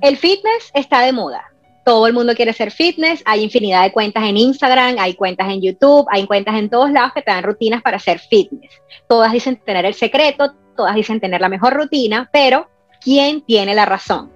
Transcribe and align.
El 0.00 0.16
fitness 0.16 0.70
está 0.72 1.00
de 1.02 1.12
moda. 1.12 1.44
Todo 1.84 2.06
el 2.06 2.14
mundo 2.14 2.34
quiere 2.34 2.54
ser 2.54 2.70
fitness. 2.70 3.22
Hay 3.26 3.42
infinidad 3.42 3.82
de 3.82 3.92
cuentas 3.92 4.24
en 4.24 4.38
Instagram, 4.38 4.96
hay 4.98 5.12
cuentas 5.12 5.48
en 5.50 5.60
YouTube, 5.60 6.06
hay 6.10 6.26
cuentas 6.26 6.54
en 6.56 6.70
todos 6.70 6.90
lados 6.90 7.12
que 7.12 7.20
te 7.20 7.30
dan 7.30 7.42
rutinas 7.42 7.82
para 7.82 7.98
hacer 7.98 8.18
fitness. 8.18 8.70
Todas 9.06 9.30
dicen 9.30 9.56
tener 9.56 9.84
el 9.84 9.92
secreto, 9.92 10.54
todas 10.74 10.94
dicen 10.94 11.20
tener 11.20 11.42
la 11.42 11.50
mejor 11.50 11.74
rutina, 11.74 12.30
pero 12.32 12.70
¿quién 13.02 13.42
tiene 13.42 13.74
la 13.74 13.84
razón? 13.84 14.32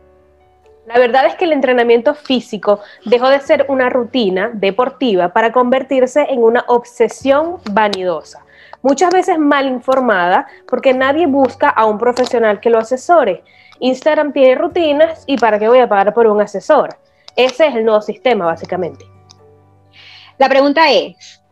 La 0.87 0.99
verdad 0.99 1.25
es 1.25 1.35
que 1.37 1.47
el 1.47 1.53
entrenamiento 1.53 2.15
físico 2.15 2.81
dejó 3.07 3.31
de 3.31 3.41
ser 3.41 3.65
una 3.71 3.89
rutina 3.89 4.51
deportiva 4.53 5.33
para 5.33 5.51
convertirse 5.51 6.27
en 6.29 6.43
una 6.43 6.63
obsesión 6.69 7.57
vanidosa, 7.71 8.45
muchas 8.83 9.11
veces 9.11 9.39
mal 9.39 9.67
informada 9.67 10.47
porque 10.69 10.93
nadie 10.93 11.27
busca 11.27 11.71
a 11.71 11.87
un 11.87 11.97
profesional 11.97 12.61
que 12.61 12.69
lo 12.69 12.79
asesore. 12.79 13.43
Instagram 13.81 14.33
tiene 14.33 14.55
rutinas 14.55 15.25
y 15.27 15.37
para 15.37 15.59
qué 15.59 15.69
voy 15.69 15.79
a 15.79 15.89
pagar 15.89 16.15
por 16.15 16.27
un 16.27 16.41
asesor. 16.41 16.97
Ese 17.37 17.67
es 17.67 17.75
el 17.75 17.85
nuevo 17.85 18.01
sistema, 18.01 18.47
básicamente. 18.47 19.05
La 20.39 20.49
pregunta 20.49 20.91
es, 20.91 21.43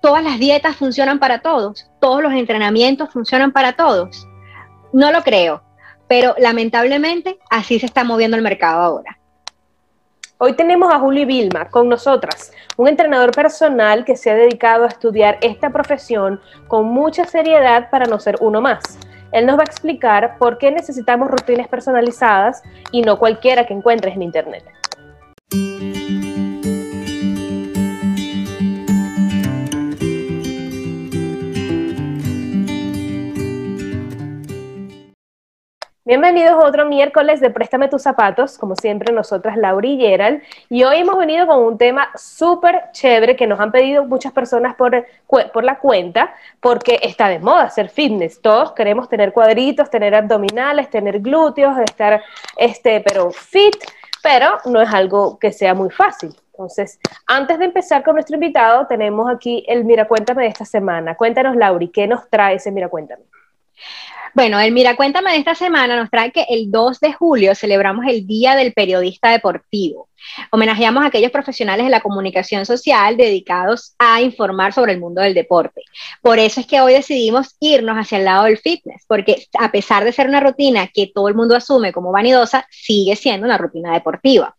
¿todas 0.00 0.22
las 0.22 0.38
dietas 0.38 0.76
funcionan 0.76 1.18
para 1.18 1.40
todos? 1.40 1.90
¿Todos 2.00 2.22
los 2.22 2.32
entrenamientos 2.32 3.10
funcionan 3.10 3.52
para 3.52 3.74
todos? 3.74 4.26
No 4.92 5.12
lo 5.12 5.22
creo 5.22 5.62
pero 6.08 6.34
lamentablemente 6.38 7.38
así 7.50 7.78
se 7.78 7.86
está 7.86 8.02
moviendo 8.02 8.36
el 8.36 8.42
mercado 8.42 8.80
ahora. 8.80 9.18
Hoy 10.38 10.54
tenemos 10.54 10.92
a 10.92 10.98
Juli 10.98 11.24
Vilma 11.24 11.68
con 11.68 11.88
nosotras, 11.88 12.52
un 12.76 12.88
entrenador 12.88 13.32
personal 13.32 14.04
que 14.04 14.16
se 14.16 14.30
ha 14.30 14.34
dedicado 14.34 14.84
a 14.84 14.88
estudiar 14.88 15.36
esta 15.40 15.70
profesión 15.70 16.40
con 16.68 16.86
mucha 16.86 17.24
seriedad 17.24 17.90
para 17.90 18.06
no 18.06 18.18
ser 18.18 18.36
uno 18.40 18.60
más. 18.60 18.98
Él 19.32 19.46
nos 19.46 19.58
va 19.58 19.62
a 19.62 19.64
explicar 19.64 20.36
por 20.38 20.58
qué 20.58 20.70
necesitamos 20.70 21.30
rutinas 21.30 21.68
personalizadas 21.68 22.62
y 22.92 23.02
no 23.02 23.18
cualquiera 23.18 23.66
que 23.66 23.74
encuentres 23.74 24.14
en 24.14 24.22
Internet. 24.22 24.64
Bienvenidos 36.08 36.52
a 36.52 36.66
otro 36.66 36.86
miércoles 36.86 37.38
de 37.38 37.50
Préstame 37.50 37.86
tus 37.88 38.00
zapatos, 38.00 38.56
como 38.56 38.74
siempre 38.76 39.12
nosotras 39.12 39.58
Laura 39.58 39.86
y 39.86 39.98
Gerald, 39.98 40.40
y 40.70 40.82
hoy 40.82 41.00
hemos 41.00 41.18
venido 41.18 41.46
con 41.46 41.58
un 41.58 41.76
tema 41.76 42.08
súper 42.14 42.84
chévere 42.92 43.36
que 43.36 43.46
nos 43.46 43.60
han 43.60 43.70
pedido 43.70 44.06
muchas 44.06 44.32
personas 44.32 44.74
por, 44.74 45.06
por 45.26 45.64
la 45.64 45.78
cuenta, 45.78 46.34
porque 46.60 46.98
está 47.02 47.28
de 47.28 47.40
moda 47.40 47.64
hacer 47.64 47.90
fitness, 47.90 48.40
todos 48.40 48.72
queremos 48.72 49.10
tener 49.10 49.34
cuadritos, 49.34 49.90
tener 49.90 50.14
abdominales, 50.14 50.88
tener 50.88 51.20
glúteos, 51.20 51.76
estar, 51.76 52.22
este, 52.56 53.02
pero 53.02 53.30
fit, 53.30 53.76
pero 54.22 54.60
no 54.64 54.80
es 54.80 54.90
algo 54.90 55.38
que 55.38 55.52
sea 55.52 55.74
muy 55.74 55.90
fácil. 55.90 56.34
Entonces, 56.52 56.98
antes 57.26 57.58
de 57.58 57.66
empezar 57.66 58.02
con 58.02 58.14
nuestro 58.14 58.36
invitado, 58.36 58.86
tenemos 58.86 59.30
aquí 59.30 59.62
el 59.68 59.84
Mira 59.84 60.08
Cuéntame 60.08 60.44
de 60.44 60.48
esta 60.48 60.64
semana. 60.64 61.16
Cuéntanos, 61.16 61.54
Lauri, 61.54 61.88
¿qué 61.88 62.06
nos 62.06 62.30
trae 62.30 62.54
ese 62.54 62.72
Mira 62.72 62.88
Cuéntame? 62.88 63.24
Bueno, 64.38 64.60
el 64.60 64.70
Mira 64.70 64.94
Cuéntame 64.94 65.32
de 65.32 65.38
esta 65.38 65.56
semana 65.56 65.96
nos 65.96 66.10
trae 66.10 66.30
que 66.30 66.46
el 66.48 66.70
2 66.70 67.00
de 67.00 67.12
julio 67.12 67.56
celebramos 67.56 68.06
el 68.06 68.24
Día 68.24 68.54
del 68.54 68.72
Periodista 68.72 69.32
Deportivo. 69.32 70.08
Homenajeamos 70.52 71.02
a 71.02 71.06
aquellos 71.08 71.32
profesionales 71.32 71.84
de 71.84 71.90
la 71.90 72.02
comunicación 72.02 72.64
social 72.64 73.16
dedicados 73.16 73.96
a 73.98 74.22
informar 74.22 74.72
sobre 74.72 74.92
el 74.92 75.00
mundo 75.00 75.22
del 75.22 75.34
deporte. 75.34 75.82
Por 76.22 76.38
eso 76.38 76.60
es 76.60 76.68
que 76.68 76.80
hoy 76.80 76.92
decidimos 76.92 77.56
irnos 77.58 77.96
hacia 77.96 78.18
el 78.18 78.26
lado 78.26 78.44
del 78.44 78.58
fitness, 78.58 79.02
porque 79.08 79.48
a 79.58 79.72
pesar 79.72 80.04
de 80.04 80.12
ser 80.12 80.28
una 80.28 80.38
rutina 80.38 80.86
que 80.86 81.10
todo 81.12 81.26
el 81.26 81.34
mundo 81.34 81.56
asume 81.56 81.92
como 81.92 82.12
vanidosa, 82.12 82.64
sigue 82.70 83.16
siendo 83.16 83.44
una 83.44 83.58
rutina 83.58 83.92
deportiva. 83.92 84.54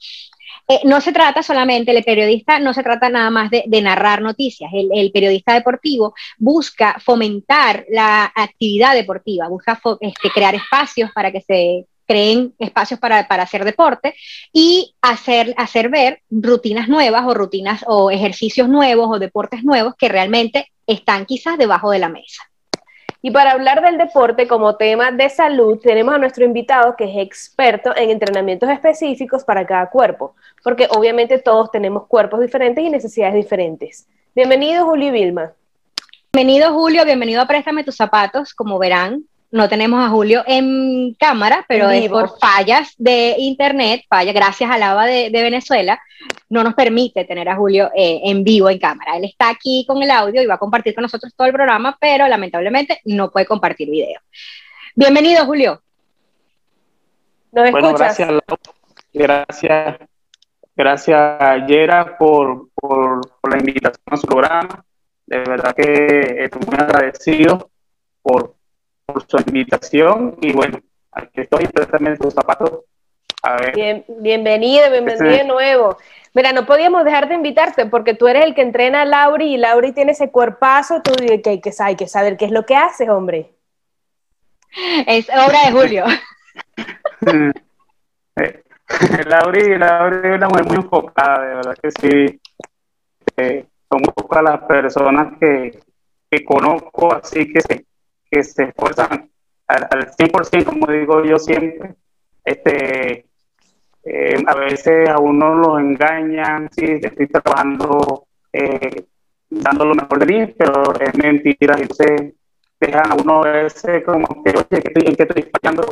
Eh, 0.71 0.81
no 0.85 1.01
se 1.01 1.11
trata 1.11 1.41
solamente, 1.41 1.89
el 1.89 2.03
periodista 2.03 2.59
no 2.59 2.75
se 2.75 2.83
trata 2.83 3.09
nada 3.09 3.31
más 3.31 3.49
de, 3.49 3.81
narrar 3.81 4.21
noticias, 4.21 4.69
el, 4.71 5.11
periodista 5.11 5.55
deportivo 5.55 6.13
busca 6.37 6.97
fomentar 6.99 7.87
la 7.89 8.31
actividad 8.35 8.93
deportiva, 8.93 9.47
busca 9.47 9.81
este, 9.99 10.29
crear 10.29 10.53
espacios 10.53 11.09
para 11.11 11.31
que 11.31 11.41
se 11.41 11.87
creen 12.05 12.53
espacios 12.59 12.99
para, 12.99 13.19
hacer 13.21 13.65
deporte 13.65 14.13
y 14.53 14.93
hacer, 15.01 15.55
hacer 15.57 15.89
ver 15.89 16.21
rutinas 16.29 16.87
nuevas 16.87 17.25
o 17.25 17.33
rutinas 17.33 17.83
o 17.87 18.11
ejercicios 18.11 18.69
nuevos 18.69 19.09
o 19.09 19.17
deportes 19.17 19.63
nuevos 19.63 19.95
que 19.97 20.07
realmente 20.07 20.71
están 20.85 21.25
quizás 21.25 21.57
debajo 21.57 21.89
de 21.89 21.99
la 21.99 22.09
mesa. 22.09 22.48
Y 23.21 23.31
para 23.31 23.51
hablar 23.51 23.81
del 23.81 23.97
deporte 23.97 24.47
como 24.47 24.77
tema 24.77 25.11
de 25.11 25.29
salud, 25.29 25.77
tenemos 25.79 26.13
a 26.13 26.17
nuestro 26.17 26.45
invitado 26.45 26.95
que 26.95 27.03
es 27.03 27.17
experto 27.17 27.93
en 27.97 28.11
entrenamientos 28.11 28.69
específicos 28.69 29.43
para 29.43 29.65
cada 29.65 29.89
cuerpo, 29.89 30.35
porque 30.63 30.87
obviamente 30.89 31.37
todos 31.37 31.69
tenemos 31.69 32.07
cuerpos 32.07 32.39
diferentes 32.39 32.81
y 32.81 32.89
necesidades 32.89 33.35
diferentes. 33.35 34.07
Bienvenido, 34.33 34.85
Julio 34.85 35.11
Vilma. 35.11 35.51
Bienvenido, 36.31 36.73
Julio. 36.73 37.03
Bienvenido 37.03 37.41
a 37.41 37.45
Préstame 37.45 37.83
tus 37.83 37.97
zapatos. 37.97 38.53
Como 38.53 38.79
verán, 38.79 39.25
no 39.51 39.67
tenemos 39.67 40.05
a 40.05 40.09
Julio 40.09 40.43
en 40.45 41.15
cámara, 41.15 41.65
pero 41.67 41.89
es 41.89 42.07
por 42.09 42.37
fallas 42.37 42.93
de 42.97 43.35
internet, 43.39 44.03
falla 44.07 44.31
gracias 44.31 44.69
al 44.69 44.83
ABA 44.83 45.05
de, 45.07 45.29
Venezuela, 45.31 45.99
no 46.49 46.63
nos 46.63 46.75
permite 46.75 47.25
tener 47.25 47.49
a 47.49 47.55
Julio 47.55 47.89
eh, 47.95 48.21
en 48.25 48.43
vivo 48.43 48.69
en 48.69 48.77
cámara. 48.77 49.17
Él 49.17 49.25
está 49.25 49.49
aquí 49.49 49.85
con 49.87 50.03
el 50.03 50.11
audio 50.11 50.41
y 50.41 50.45
va 50.45 50.55
a 50.55 50.59
compartir 50.59 50.93
con 50.93 51.01
nosotros 51.01 51.33
todo 51.35 51.47
el 51.47 51.53
programa, 51.53 51.97
pero 51.99 52.27
lamentablemente 52.27 53.01
no 53.05 53.31
puede 53.31 53.47
compartir 53.47 53.89
video. 53.89 54.21
Bienvenido, 54.95 55.45
Julio. 55.45 55.81
¿Nos 57.51 57.71
bueno, 57.71 57.93
gracias, 57.95 58.29
gracias, 59.11 59.97
gracias, 60.75 61.67
Yera, 61.67 62.17
por, 62.19 62.69
por, 62.75 63.21
por 63.41 63.51
la 63.51 63.57
invitación 63.57 64.03
a 64.05 64.17
su 64.17 64.27
programa. 64.27 64.85
De 65.25 65.37
verdad 65.39 65.75
que 65.75 66.43
estoy 66.43 66.61
muy 66.67 66.75
agradecido 66.75 67.71
por 68.21 68.58
por 69.13 69.25
su 69.27 69.37
invitación 69.37 70.37
y 70.41 70.53
bueno, 70.53 70.79
aquí 71.11 71.41
estoy, 71.41 71.67
préstame 71.67 72.17
tus 72.17 72.33
zapatos. 72.33 72.81
A 73.41 73.55
ver. 73.55 73.75
Bien, 73.75 74.05
bienvenido, 74.19 74.91
bienvenido 74.91 75.25
de 75.25 75.45
nuevo. 75.45 75.97
Mira, 76.33 76.51
no 76.51 76.65
podíamos 76.65 77.05
dejar 77.05 77.27
de 77.27 77.35
invitarte 77.35 77.85
porque 77.85 78.13
tú 78.13 78.27
eres 78.27 78.45
el 78.45 78.53
que 78.53 78.61
entrena 78.61 79.01
a 79.01 79.05
Lauri 79.05 79.53
y 79.53 79.57
Lauri 79.57 79.93
tiene 79.93 80.11
ese 80.11 80.29
cuerpazo, 80.29 81.01
tú 81.01 81.11
dices 81.19 81.41
que 81.41 81.49
hay 81.51 81.61
que, 81.61 81.71
hay 81.79 81.95
que 81.95 82.07
saber 82.07 82.37
qué 82.37 82.45
es 82.45 82.51
lo 82.51 82.65
que 82.65 82.75
haces, 82.75 83.09
hombre. 83.09 83.51
Es 85.07 85.27
obra 85.29 85.65
de 85.65 85.71
Julio. 85.71 86.05
Lauri, 89.27 89.77
Lauri 89.77 90.17
es 90.29 90.35
una 90.35 90.47
mujer 90.49 90.65
muy 90.65 90.75
enfocada, 90.77 91.45
de 91.45 91.55
verdad 91.55 91.75
que 91.81 91.91
sí. 91.91 92.41
Eh, 93.37 93.65
son 93.89 94.01
pocas 94.01 94.43
las 94.43 94.59
personas 94.63 95.37
que, 95.39 95.79
que 96.29 96.45
conozco, 96.45 97.13
así 97.13 97.51
que 97.51 97.61
se, 97.61 97.85
que 98.29 98.43
se 98.43 98.63
esfuerzan 98.63 99.29
al, 99.67 99.87
al 99.89 100.11
100%, 100.11 100.65
como 100.65 100.87
digo 100.87 101.23
yo 101.23 101.37
siempre. 101.37 101.95
Este, 102.43 103.25
eh, 104.03 104.43
a 104.47 104.55
veces 104.55 105.09
a 105.09 105.19
uno 105.19 105.55
los 105.55 105.79
engañan, 105.79 106.69
sí, 106.71 106.85
estoy 106.85 107.27
trabajando, 107.27 108.27
eh, 108.51 109.05
dando 109.49 109.85
lo 109.85 109.95
mejor 109.95 110.25
de 110.25 110.25
mí, 110.25 110.53
pero 110.57 110.93
es 110.99 111.15
mentira. 111.15 111.75
Entonces 111.79 112.33
dejan 112.79 113.11
a 113.11 113.15
uno 113.15 113.43
a 113.43 113.51
veces 113.51 114.03
como 114.03 114.43
que, 114.43 114.51
oye, 114.51 114.83
¿en 114.95 115.15
qué 115.15 115.23
estoy 115.23 115.49
fallando? 115.51 115.87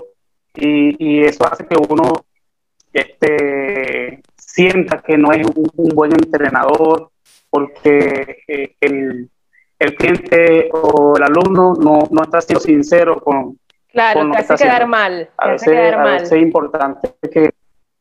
Y, 0.56 0.96
y, 0.98 1.24
eso 1.24 1.46
hace 1.46 1.68
que 1.68 1.76
uno 1.78 2.26
este, 2.94 4.24
sienta 4.36 5.04
que 5.04 5.18
no 5.18 5.32
es 5.32 5.46
un, 5.56 5.90
buen 5.94 6.14
entrenador, 6.14 7.12
porque 7.50 8.44
eh, 8.48 8.76
el, 8.82 9.30
el 9.80 9.96
cliente 9.96 10.70
o 10.72 11.16
el 11.18 11.24
alumno 11.24 11.74
no, 11.80 12.08
no 12.10 12.24
está 12.24 12.42
siendo 12.42 12.60
sincero 12.60 13.20
con. 13.20 13.60
Claro, 13.92 14.22
con 14.22 14.32
te 14.32 14.40
hace 14.40 14.56
quedar 14.56 14.88
mal. 14.88 15.30
A 15.38 15.48
veces, 15.50 16.32
es 16.32 16.42
importante 16.42 17.14
que. 17.32 17.52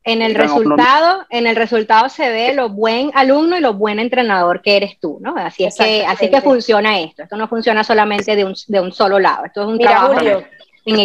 En 0.03 0.21
el 0.21 0.35
resultado, 0.35 1.25
en 1.29 1.47
el 1.47 1.57
resultado 1.57 2.07
se 2.07 2.29
ve 2.29 2.53
lo 2.53 2.69
buen 2.69 3.11
alumno 3.13 3.57
y 3.57 3.59
lo 3.59 3.73
buen 3.73 3.99
entrenador 3.99 4.61
que 4.61 4.77
eres 4.77 4.97
tú, 5.01 5.17
¿no? 5.21 5.35
Así 5.35 5.65
es 5.65 5.75
que, 5.75 6.05
así 6.05 6.29
que 6.29 6.39
funciona 6.39 6.97
esto. 6.97 7.23
Esto 7.23 7.35
no 7.35 7.49
funciona 7.49 7.83
solamente 7.83 8.37
de 8.37 8.45
un, 8.45 8.53
de 8.67 8.79
un 8.79 8.93
solo 8.93 9.19
lado. 9.19 9.43
Esto 9.43 9.63
es 9.63 9.67
un 9.67 9.77
Mira, 9.77 9.91
trabajo. 9.91 10.13
Julio, 10.13 10.45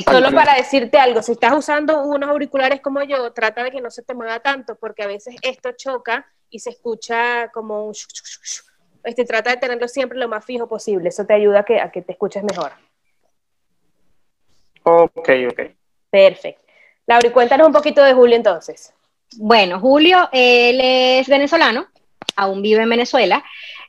Solo 0.05 0.31
para 0.31 0.55
decirte 0.55 0.97
algo, 0.97 1.21
si 1.23 1.33
estás 1.33 1.53
usando 1.53 2.05
unos 2.05 2.31
auriculares 2.31 2.81
como 2.81 3.03
yo, 3.03 3.33
trata 3.33 3.65
de 3.65 3.73
que 3.73 3.81
no 3.81 3.91
se 3.91 4.03
te 4.03 4.15
mueva 4.15 4.39
tanto, 4.39 4.77
porque 4.77 5.03
a 5.03 5.09
veces 5.09 5.35
esto 5.43 5.73
choca 5.77 6.25
y 6.49 6.61
se 6.61 6.71
escucha 6.71 7.49
como 7.49 7.87
un 7.87 7.95
este, 9.05 9.25
trata 9.25 9.51
de 9.51 9.57
tenerlo 9.57 9.89
siempre 9.89 10.19
lo 10.19 10.29
más 10.29 10.45
fijo 10.45 10.69
posible. 10.69 11.09
Eso 11.09 11.25
te 11.25 11.35
ayuda 11.35 11.61
a 11.61 11.65
que, 11.65 11.81
a 11.81 11.91
que 11.91 12.03
te 12.03 12.13
escuches 12.13 12.43
mejor. 12.43 12.73
Ok, 14.85 15.29
ok. 15.51 15.61
Perfecto. 16.11 16.63
Laura, 17.07 17.33
cuéntanos 17.33 17.67
un 17.67 17.73
poquito 17.73 18.03
de 18.03 18.15
Julio 18.15 18.37
entonces. 18.37 18.93
Bueno, 19.37 19.81
Julio, 19.81 20.29
él 20.33 20.81
es 20.83 21.29
venezolano, 21.29 21.87
aún 22.37 22.63
vive 22.63 22.83
en 22.83 22.91
Venezuela. 22.91 23.43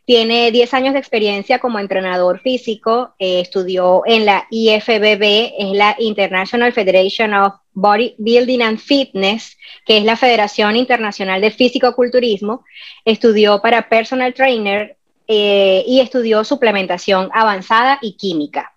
Tiene 0.05 0.51
10 0.51 0.73
años 0.73 0.93
de 0.93 0.99
experiencia 0.99 1.59
como 1.59 1.79
entrenador 1.79 2.41
físico, 2.41 3.15
eh, 3.19 3.39
estudió 3.39 4.03
en 4.05 4.25
la 4.25 4.47
IFBB, 4.49 5.53
es 5.57 5.71
la 5.71 5.95
International 5.97 6.73
Federation 6.73 7.33
of 7.33 7.53
Bodybuilding 7.71 8.61
and 8.61 8.79
Fitness, 8.79 9.57
que 9.85 9.97
es 9.97 10.03
la 10.03 10.17
Federación 10.17 10.75
Internacional 10.75 11.39
de 11.39 11.51
Físico-Culturismo, 11.51 12.65
estudió 13.05 13.61
para 13.61 13.87
personal 13.87 14.33
trainer 14.33 14.97
eh, 15.27 15.83
y 15.87 15.99
estudió 15.99 16.43
suplementación 16.43 17.29
avanzada 17.33 17.99
y 18.01 18.17
química. 18.17 18.73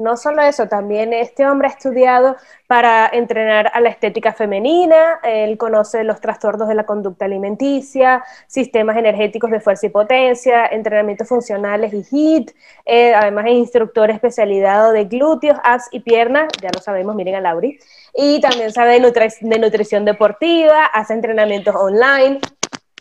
No 0.00 0.16
solo 0.16 0.40
eso, 0.40 0.66
también 0.66 1.12
este 1.12 1.46
hombre 1.46 1.68
ha 1.68 1.72
estudiado 1.72 2.36
para 2.66 3.06
entrenar 3.12 3.70
a 3.74 3.80
la 3.80 3.90
estética 3.90 4.32
femenina, 4.32 5.20
él 5.22 5.58
conoce 5.58 6.04
los 6.04 6.22
trastornos 6.22 6.68
de 6.68 6.74
la 6.74 6.86
conducta 6.86 7.26
alimenticia, 7.26 8.24
sistemas 8.46 8.96
energéticos 8.96 9.50
de 9.50 9.60
fuerza 9.60 9.86
y 9.86 9.88
potencia, 9.90 10.64
entrenamientos 10.68 11.28
funcionales 11.28 11.92
y 11.92 12.02
HIIT, 12.02 12.50
eh, 12.86 13.12
además 13.12 13.44
es 13.48 13.52
instructor 13.52 14.10
especializado 14.10 14.92
de 14.92 15.04
glúteos, 15.04 15.58
abs 15.62 15.88
y 15.90 16.00
piernas, 16.00 16.48
ya 16.62 16.70
lo 16.74 16.80
sabemos, 16.80 17.14
miren 17.14 17.34
a 17.34 17.42
Lauri, 17.42 17.78
y 18.14 18.40
también 18.40 18.72
sabe 18.72 18.98
de, 18.98 19.58
nutrición 19.58 20.06
deportiva, 20.06 20.86
hace 20.86 21.12
entrenamientos 21.12 21.74
online. 21.76 22.40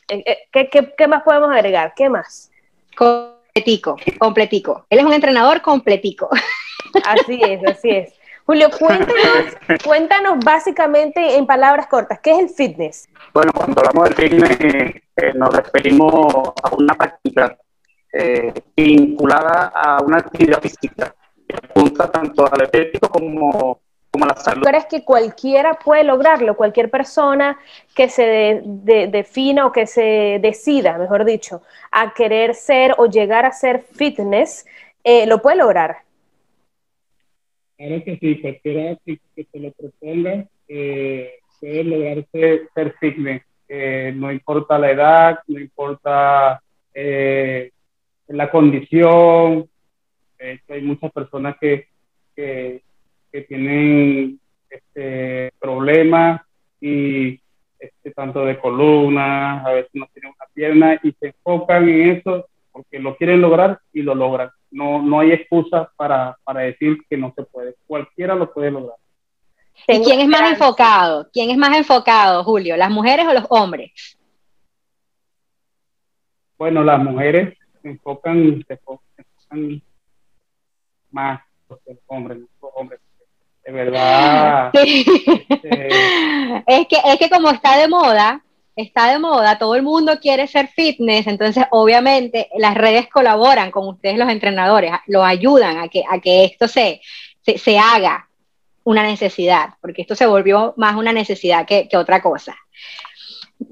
Eh, 0.09 0.23
eh, 0.25 0.37
¿Qué, 0.51 0.93
qué 0.97 1.07
más 1.07 1.23
podemos 1.23 1.49
agregar? 1.49 1.93
¿Qué 1.95 2.09
más? 2.09 2.48
Completico, 2.99 3.95
completico. 4.17 4.85
Él 4.89 4.99
es 4.99 5.05
un 5.05 5.13
entrenador 5.13 5.61
completico. 5.61 6.29
Así 7.05 7.39
es, 7.41 7.61
así 7.65 7.89
es. 7.91 8.13
Julio, 8.45 8.69
cuéntanos, 8.77 9.55
cuéntanos 9.83 10.43
básicamente 10.43 11.37
en 11.37 11.45
palabras 11.45 11.87
cortas, 11.87 12.19
¿qué 12.19 12.31
es 12.31 12.39
el 12.39 12.49
fitness? 12.49 13.07
Bueno, 13.31 13.51
cuando 13.53 13.79
hablamos 13.79 14.09
del 14.09 14.29
fitness 14.29 14.59
eh, 14.59 15.33
nos 15.35 15.55
referimos 15.55 16.51
a 16.63 16.75
una 16.75 16.95
práctica 16.95 17.55
eh, 18.11 18.51
vinculada 18.75 19.71
a 19.73 20.01
una 20.03 20.17
actividad 20.17 20.59
física 20.61 21.15
que 21.47 21.55
apunta 21.55 22.11
tanto 22.11 22.51
al 22.51 22.63
estético 22.63 23.07
como, 23.07 23.81
como 24.11 24.25
la 24.25 24.35
salud. 24.35 24.63
¿Crees 24.63 24.85
que 24.85 25.03
cualquiera 25.03 25.79
puede 25.79 26.03
lograrlo? 26.03 26.55
Cualquier 26.55 26.89
persona 26.89 27.59
que 27.95 28.09
se 28.09 28.61
defina 28.63 29.65
o 29.65 29.71
que 29.71 29.87
se 29.87 30.39
decida, 30.41 30.97
mejor 30.97 31.25
dicho, 31.25 31.61
a 31.91 32.13
querer 32.13 32.55
ser 32.55 32.95
o 32.97 33.05
llegar 33.05 33.45
a 33.45 33.51
ser 33.51 33.81
fitness, 33.81 34.65
eh, 35.03 35.25
lo 35.25 35.41
puede 35.41 35.57
lograr. 35.57 35.97
Claro 37.77 38.03
que 38.03 38.17
sí, 38.17 38.41
cualquiera 38.41 38.97
que, 39.05 39.19
se 39.35 39.59
lo 39.59 39.71
proponga 39.71 40.45
eh, 40.67 41.39
puede 41.59 41.83
lograrse 41.85 42.67
ser 42.73 42.93
fitness. 42.99 43.41
Eh, 43.67 44.11
no 44.15 44.31
importa 44.31 44.77
la 44.79 44.91
edad, 44.91 45.39
no 45.47 45.59
importa 45.59 46.61
eh, 46.93 47.71
la 48.27 48.49
condición. 48.49 49.69
hay 50.39 50.81
muchas 50.81 51.11
personas 51.11 51.55
que, 51.59 51.87
que, 52.35 52.81
tienen 53.47 54.39
este, 54.69 55.51
problemas 55.59 56.41
y 56.81 57.39
este, 57.79 58.11
tanto 58.11 58.45
de 58.45 58.59
columna, 58.59 59.61
a 59.61 59.73
veces 59.73 59.91
no 59.93 60.07
tienen 60.13 60.33
una 60.35 60.45
pierna 60.53 60.99
y 61.03 61.11
se 61.13 61.27
enfocan 61.27 61.87
en 61.87 62.17
eso 62.17 62.47
porque 62.71 62.99
lo 62.99 63.15
quieren 63.15 63.41
lograr 63.41 63.79
y 63.93 64.01
lo 64.01 64.15
logran 64.15 64.49
no, 64.71 65.01
no 65.01 65.19
hay 65.19 65.31
excusa 65.31 65.91
para, 65.95 66.37
para 66.43 66.61
decir 66.61 66.97
que 67.09 67.17
no 67.17 67.33
se 67.35 67.43
puede. 67.43 67.75
Cualquiera 67.87 68.35
lo 68.35 68.51
puede 68.53 68.71
lograr. 68.71 68.97
¿Y 69.87 70.03
quién 70.03 70.19
es 70.19 70.27
más 70.27 70.51
enfocado? 70.51 71.29
¿Quién 71.31 71.49
es 71.51 71.57
más 71.57 71.75
enfocado, 71.77 72.43
Julio? 72.43 72.75
¿Las 72.75 72.91
mujeres 72.91 73.25
o 73.27 73.33
los 73.33 73.45
hombres? 73.49 74.17
Bueno, 76.57 76.83
las 76.83 77.01
mujeres 77.01 77.57
se 77.81 77.87
enfocan, 77.87 78.63
se 78.67 78.73
enfocan 78.73 79.81
más 81.11 81.41
que 81.67 81.93
los 81.93 82.03
hombres, 82.07 82.39
los 82.39 82.71
hombres. 82.75 82.99
Verdad. 83.71 84.71
Eh, 85.61 86.63
es, 86.65 86.87
que, 86.87 86.97
es 87.03 87.19
que 87.19 87.29
como 87.29 87.49
está 87.49 87.77
de 87.77 87.87
moda, 87.87 88.41
está 88.75 89.11
de 89.11 89.19
moda, 89.19 89.57
todo 89.57 89.75
el 89.75 89.83
mundo 89.83 90.19
quiere 90.19 90.47
ser 90.47 90.67
fitness, 90.67 91.27
entonces 91.27 91.65
obviamente 91.71 92.49
las 92.57 92.75
redes 92.75 93.07
colaboran 93.07 93.71
con 93.71 93.87
ustedes 93.87 94.17
los 94.17 94.29
entrenadores, 94.29 94.91
los 95.07 95.23
ayudan 95.23 95.77
a 95.79 95.87
que, 95.89 96.03
a 96.09 96.19
que 96.19 96.45
esto 96.45 96.67
se, 96.67 97.01
se, 97.43 97.77
haga 97.77 98.29
una 98.83 99.03
necesidad, 99.03 99.71
porque 99.81 100.01
esto 100.01 100.15
se 100.15 100.25
volvió 100.25 100.73
más 100.77 100.95
una 100.95 101.11
necesidad 101.11 101.65
que, 101.65 101.89
otra 101.95 102.21
cosa. 102.21 102.55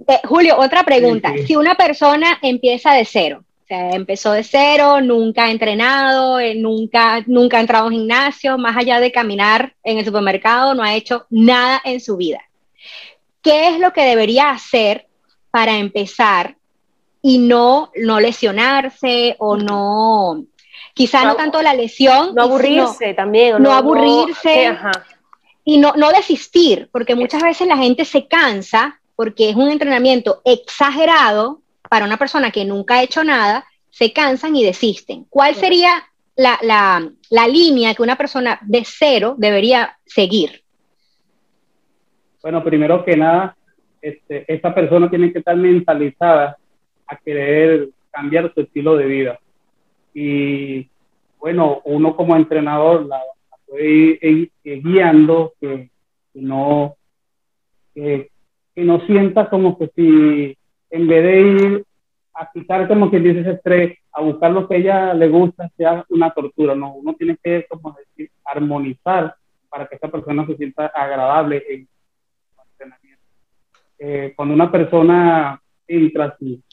Eh, 0.07 0.19
Julio, 0.25 0.57
otra 0.57 0.83
pregunta. 0.83 1.33
Si 1.45 1.55
una 1.55 1.75
persona 1.75 2.39
empieza 2.41 2.93
de 2.93 3.05
cero, 3.05 3.43
o 3.67 3.73
sea, 3.75 3.91
empezó 3.91 4.31
de 4.31 4.43
cero, 4.43 5.01
nunca 5.01 5.45
ha 5.45 5.51
entrenado, 5.51 6.39
eh, 6.39 6.55
nunca, 6.55 7.21
nunca 7.27 7.57
ha 7.57 7.61
entrado 7.61 7.83
a 7.83 7.87
un 7.87 7.93
gimnasio, 7.93 8.57
más 8.57 8.77
allá 8.77 9.01
de 9.01 9.11
caminar 9.11 9.75
en 9.83 9.97
el 9.97 10.05
supermercado, 10.05 10.73
no 10.73 10.83
ha 10.83 10.95
hecho 10.95 11.25
nada 11.29 11.81
en 11.83 11.99
su 11.99 12.15
vida. 12.15 12.39
¿qué 13.47 13.69
es 13.69 13.79
lo 13.79 13.93
que 13.93 14.03
debería 14.03 14.49
hacer 14.49 15.07
para 15.51 15.77
empezar 15.77 16.57
y 17.21 17.37
no, 17.37 17.91
no 17.95 18.19
lesionarse 18.19 19.37
o 19.39 19.55
no, 19.55 20.43
quizá 20.93 21.23
no, 21.23 21.35
tanto 21.37 21.61
la 21.61 21.73
lesión. 21.73 22.35
No 22.35 22.43
aburrirse 22.43 23.13
también. 23.13 23.61
no, 23.63 23.71
aburrirse 23.71 24.77
y 25.63 25.77
no, 25.77 25.93
no 25.95 26.11
desistir, 26.11 26.89
porque 26.91 27.15
muchas 27.15 27.41
veces 27.41 27.67
la 27.67 27.77
gente 27.77 28.03
se 28.03 28.27
cansa 28.27 28.99
porque 29.15 29.49
es 29.49 29.55
un 29.55 29.69
entrenamiento 29.69 30.41
exagerado 30.43 31.61
para 31.89 32.05
una 32.05 32.17
persona 32.17 32.51
que 32.51 32.65
nunca 32.65 32.95
ha 32.95 33.03
hecho 33.03 33.23
nada, 33.23 33.65
se 33.89 34.13
cansan 34.13 34.55
y 34.55 34.63
desisten. 34.63 35.25
¿Cuál 35.29 35.55
sería 35.55 36.03
la, 36.35 36.59
la, 36.61 37.09
la 37.29 37.47
línea 37.47 37.95
que 37.95 38.03
una 38.03 38.15
persona 38.15 38.59
de 38.61 38.83
cero 38.85 39.35
debería 39.37 39.97
seguir? 40.05 40.63
Bueno, 42.41 42.63
primero 42.63 43.03
que 43.03 43.17
nada, 43.17 43.57
este, 44.01 44.45
esta 44.47 44.73
persona 44.73 45.09
tiene 45.09 45.31
que 45.33 45.39
estar 45.39 45.55
mentalizada 45.55 46.57
a 47.07 47.17
querer 47.17 47.89
cambiar 48.11 48.53
su 48.53 48.61
estilo 48.61 48.95
de 48.95 49.05
vida. 49.05 49.39
Y 50.13 50.87
bueno, 51.39 51.81
uno 51.85 52.15
como 52.15 52.35
entrenador 52.35 53.05
la, 53.05 53.21
puede 53.67 54.17
ir, 54.21 54.51
guiando, 54.63 55.53
que, 55.59 55.89
no, 56.33 56.95
que, 57.93 58.29
no 58.75 59.05
sienta 59.07 59.49
como 59.49 59.77
que 59.77 59.89
si 59.95 60.57
en 60.89 61.07
vez 61.07 61.23
de 61.23 61.41
ir 61.41 61.85
a 62.33 62.51
quitar 62.51 62.87
como 62.87 63.09
que 63.09 63.19
dice 63.19 63.49
estrés, 63.49 63.97
a 64.11 64.21
buscar 64.21 64.51
lo 64.51 64.67
que 64.67 64.77
ella 64.77 65.13
le 65.13 65.27
gusta, 65.27 65.69
sea 65.75 66.05
una 66.09 66.31
tortura. 66.31 66.75
No, 66.75 66.93
uno 66.93 67.13
tiene 67.15 67.37
que, 67.41 67.65
como 67.67 67.93
decir, 67.93 68.31
armonizar 68.45 69.35
para 69.69 69.87
que 69.87 69.95
esta 69.95 70.07
persona 70.07 70.45
se 70.45 70.55
sienta 70.55 70.87
agradable 70.87 71.63
en, 71.69 71.87
eh, 73.99 74.33
cuando 74.35 74.53
una 74.53 74.71
persona 74.71 75.59
entra 75.87 76.35
sin, 76.37 76.63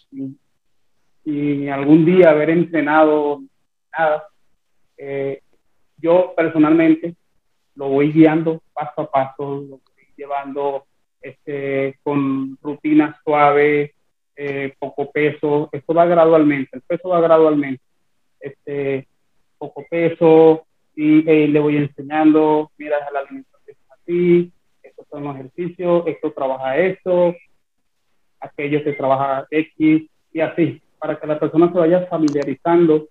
sin, 1.24 1.70
algún 1.70 2.04
día 2.04 2.30
haber 2.30 2.50
entrenado 2.50 3.40
nada, 3.96 4.24
eh, 4.98 5.40
yo 5.96 6.34
personalmente 6.36 7.16
lo 7.76 7.88
voy 7.88 8.12
guiando 8.12 8.62
paso 8.74 9.02
a 9.02 9.10
paso, 9.10 9.62
lo 9.62 9.78
voy 9.78 10.06
llevando 10.16 10.84
este, 11.22 11.98
con 12.02 12.58
rutinas 12.60 13.16
suaves, 13.24 13.92
eh, 14.36 14.74
poco 14.78 15.10
peso, 15.10 15.68
esto 15.72 15.94
va 15.94 16.06
gradualmente, 16.06 16.70
el 16.76 16.82
peso 16.82 17.08
va 17.08 17.20
gradualmente, 17.20 17.82
este, 18.40 19.06
poco 19.58 19.84
peso, 19.88 20.66
y 20.96 21.22
le 21.22 21.58
voy 21.58 21.76
enseñando, 21.76 22.70
mira, 22.78 22.98
la 23.12 23.20
alimentación 23.20 23.76
así, 23.90 24.52
estos 24.82 25.06
son 25.10 25.24
los 25.24 25.34
ejercicios, 25.36 26.04
esto 26.06 26.32
trabaja 26.32 26.76
esto, 26.78 27.34
aquello 28.40 28.82
se 28.84 28.92
trabaja 28.92 29.46
X 29.50 30.08
y 30.32 30.40
así, 30.40 30.80
para 30.98 31.18
que 31.18 31.26
la 31.26 31.38
persona 31.38 31.72
se 31.72 31.78
vaya 31.78 32.06
familiarizando 32.06 33.08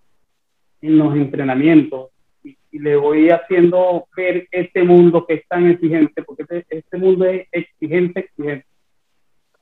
en 0.81 0.97
los 0.97 1.15
entrenamientos 1.15 2.09
y, 2.43 2.57
le 2.71 2.95
voy 2.95 3.29
haciendo 3.29 4.07
ver 4.17 4.47
este 4.51 4.83
mundo 4.83 5.25
que 5.25 5.35
es 5.35 5.47
tan 5.47 5.69
exigente, 5.69 6.23
porque 6.23 6.43
este, 6.43 6.65
este 6.69 6.97
mundo 6.97 7.25
es 7.25 7.47
exigente, 7.51 8.21
exigente. 8.21 8.65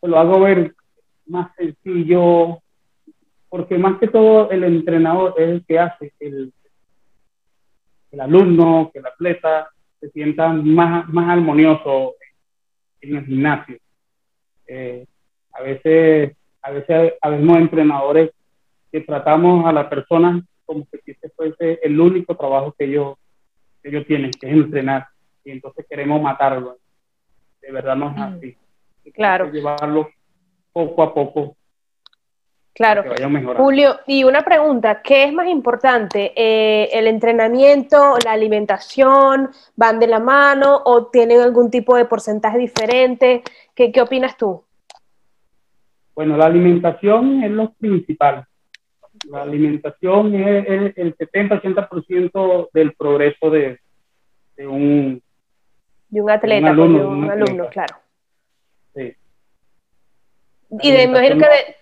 Lo 0.02 0.18
hago 0.18 0.40
ver 0.40 0.74
más 1.32 1.56
sencillo, 1.56 2.60
porque 3.50 3.78
más 3.78 3.98
que 4.00 4.08
todo 4.08 4.52
el 4.52 4.64
entrenador 4.64 5.34
es 5.38 5.50
el 5.50 5.66
que 5.66 5.80
hace 5.80 6.14
el, 6.20 6.54
el 8.12 8.20
alumno, 8.20 8.92
que 8.94 9.00
el 9.00 9.06
atleta 9.06 9.70
se 10.00 10.10
sienta 10.10 10.50
más, 10.50 11.08
más 11.10 11.30
armonioso 11.30 12.16
en 13.00 13.16
el 13.16 13.26
gimnasio. 13.26 13.78
Eh, 14.68 15.06
a 15.54 15.62
veces, 15.62 16.36
a 16.62 16.72
veces 16.72 17.14
habemos 17.22 17.58
entrenadores 17.58 18.32
que 18.92 19.02
tratamos 19.02 19.66
a 19.66 19.72
la 19.72 19.90
persona 19.90 20.42
como 20.66 20.86
que 20.90 21.00
si 21.00 21.12
este 21.12 21.30
fuese 21.30 21.80
el 21.84 22.00
único 22.00 22.36
trabajo 22.36 22.74
que 22.78 22.86
ellos, 22.86 23.18
ellos 23.84 24.06
tienen, 24.06 24.32
que 24.32 24.48
es 24.48 24.54
entrenar. 24.54 25.08
Y 25.44 25.52
entonces 25.52 25.86
queremos 25.90 26.22
matarlo. 26.22 26.78
De 27.62 27.72
verdad 27.72 27.96
no 27.96 28.12
es 28.12 28.18
así. 28.18 28.58
Claro. 29.14 29.52
llevarlo 29.52 30.10
poco 30.74 31.04
a 31.04 31.14
poco 31.14 31.56
Claro. 32.74 33.04
Julio, 33.58 34.00
y 34.08 34.24
una 34.24 34.44
pregunta, 34.44 35.02
¿qué 35.04 35.26
es 35.26 35.34
más 35.34 35.48
importante? 35.48 36.32
Eh, 36.36 36.90
¿El 36.94 37.08
entrenamiento, 37.08 38.16
la 38.24 38.32
alimentación, 38.32 39.50
van 39.76 40.00
de 40.00 40.08
la 40.08 40.20
mano 40.20 40.82
o 40.86 41.08
tienen 41.08 41.42
algún 41.42 41.70
tipo 41.70 41.98
de 41.98 42.06
porcentaje 42.06 42.58
diferente? 42.58 43.44
¿Qué, 43.76 43.92
qué 43.92 44.02
opinas 44.02 44.38
tú? 44.38 44.64
Bueno, 46.16 46.38
la 46.38 46.46
alimentación 46.46 47.44
es 47.44 47.52
lo 47.52 47.74
principal. 47.74 48.46
La 49.30 49.42
alimentación 49.44 50.34
es, 50.34 50.98
el 50.98 51.16
70-80% 51.18 52.70
del 52.74 52.94
progreso 52.94 53.50
de, 53.50 53.80
de, 54.56 54.68
un... 54.68 55.22
De 56.08 56.22
un 56.22 56.32
atleta, 56.32 56.74
de 56.74 56.82
un 56.82 57.30
alumno, 57.30 57.68
claro. 57.70 57.98
Sí. 58.96 59.14
Y 60.80 60.92
de, 60.92 61.04
imagino 61.04 61.38
que 61.38 61.50
de, 61.50 61.76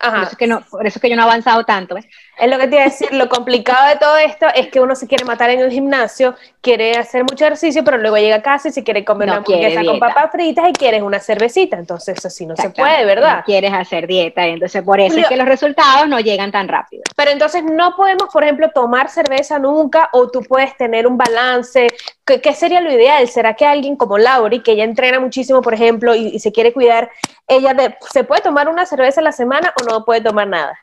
Ajá. 0.00 0.18
Por, 0.18 0.26
eso 0.28 0.36
que 0.36 0.46
no, 0.46 0.60
por 0.60 0.86
eso 0.86 1.00
que 1.00 1.10
yo 1.10 1.16
no 1.16 1.22
he 1.22 1.24
avanzado 1.24 1.64
tanto. 1.64 1.96
Es 1.96 2.06
lo 2.48 2.58
que 2.58 2.68
te 2.68 2.76
iba 2.76 2.84
a 2.84 2.88
decir, 2.88 3.12
lo 3.12 3.28
complicado 3.28 3.88
de 3.88 3.96
todo 3.96 4.16
esto 4.16 4.46
es 4.54 4.68
que 4.68 4.80
uno 4.80 4.94
se 4.94 5.08
quiere 5.08 5.24
matar 5.24 5.50
en 5.50 5.60
el 5.60 5.72
gimnasio, 5.72 6.36
quiere 6.60 6.96
hacer 6.96 7.22
mucho 7.22 7.44
ejercicio, 7.44 7.84
pero 7.84 7.98
luego 7.98 8.16
llega 8.16 8.36
a 8.36 8.42
casa 8.42 8.68
y 8.68 8.72
se 8.72 8.82
quiere 8.82 9.04
comer 9.04 9.28
una 9.28 9.38
hamburguesa 9.38 9.84
con 9.84 9.98
papas 9.98 10.30
fritas 10.32 10.68
y 10.68 10.72
quieres 10.72 11.02
una 11.02 11.20
cervecita. 11.20 11.78
Entonces, 11.78 12.24
así 12.24 12.46
no 12.46 12.56
se 12.56 12.70
puede, 12.70 13.04
¿verdad? 13.04 13.44
quieres 13.44 13.72
hacer 13.72 14.06
dieta, 14.06 14.46
y 14.46 14.52
entonces 14.52 14.82
por 14.82 15.00
eso 15.00 15.18
es 15.18 15.28
que 15.28 15.36
los 15.36 15.46
resultados 15.46 16.08
no 16.08 16.20
llegan 16.20 16.50
tan 16.50 16.68
rápido. 16.68 17.02
Pero 17.16 17.30
entonces 17.30 17.64
no 17.64 17.94
podemos, 17.96 18.28
por 18.32 18.42
ejemplo, 18.42 18.70
tomar 18.70 19.08
cerveza 19.08 19.58
nunca 19.58 20.10
o 20.12 20.28
tú 20.28 20.42
puedes 20.42 20.76
tener 20.76 21.06
un 21.06 21.16
balance. 21.16 21.88
¿Qué, 22.24 22.52
sería 22.52 22.80
lo 22.80 22.92
ideal? 22.92 23.26
¿Será 23.28 23.54
que 23.54 23.64
alguien 23.64 23.96
como 23.96 24.18
Lauri, 24.18 24.60
que 24.60 24.72
ella 24.72 24.84
entrena 24.84 25.20
muchísimo, 25.20 25.62
por 25.62 25.74
ejemplo, 25.74 26.14
y, 26.14 26.38
se 26.38 26.52
quiere 26.52 26.72
cuidar, 26.72 27.10
ella 27.46 27.74
se 28.10 28.24
puede 28.24 28.42
tomar 28.42 28.68
una 28.68 28.84
cerveza 28.84 29.20
a 29.20 29.24
la 29.24 29.32
semana 29.32 29.72
o 29.80 29.84
no 29.84 30.04
puede 30.04 30.20
tomar 30.20 30.46
nada? 30.46 30.78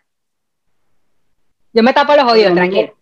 Yo 1.74 1.84
me 1.84 1.94
tapo 1.94 2.16
los 2.16 2.32
oídos, 2.32 2.54
tranquilo. 2.54 2.95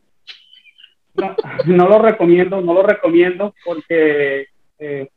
No, 1.65 1.88
lo 1.88 2.00
recomiendo, 2.00 2.62
no 2.62 2.74
lo 2.74 2.84
recomiendo 2.84 3.53
porque 3.63 4.48
eh, 4.79 5.10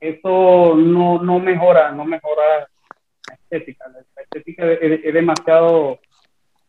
eso 0.00 0.74
no, 0.76 1.22
no 1.22 1.38
mejora, 1.38 1.92
no 1.92 2.04
mejora 2.04 2.68
la 3.28 3.34
estética. 3.34 3.88
La 3.88 4.22
estética 4.22 4.70
es, 4.72 5.14
demasiado, 5.14 5.98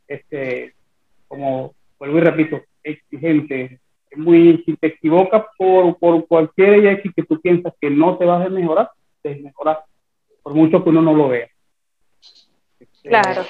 este, 0.08 0.74
como 1.28 1.76
vuelvo 2.00 2.18
y 2.18 2.22
repito, 2.22 2.62
exigente. 2.84 3.80
Es 4.10 4.18
muy, 4.18 4.64
si 4.66 4.76
te 4.78 4.88
equivocas 4.88 5.46
por, 5.58 5.98
por 5.98 6.26
cualquier 6.28 6.86
X 6.86 7.12
que 7.16 7.24
tú 7.24 7.42
piensas 7.42 7.74
que 7.82 7.90
no 7.90 8.18
te 8.18 8.26
vas 8.26 8.46
a 8.46 8.50
mejorar, 8.50 8.92
te 9.22 9.36
mejorar, 9.36 9.84
por 10.42 10.54
mucho 10.54 10.84
que 10.84 10.90
uno 10.90 11.02
no 11.02 11.14
lo 11.14 11.30
vea. 11.30 11.50
Claro. 13.04 13.46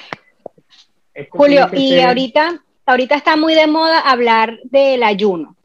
Julio, 1.30 1.68
y 1.72 2.00
ahorita, 2.00 2.62
ahorita 2.86 3.16
está 3.16 3.36
muy 3.36 3.54
de 3.54 3.66
moda 3.66 4.00
hablar 4.00 4.58
del 4.64 5.02
ayuno. 5.02 5.56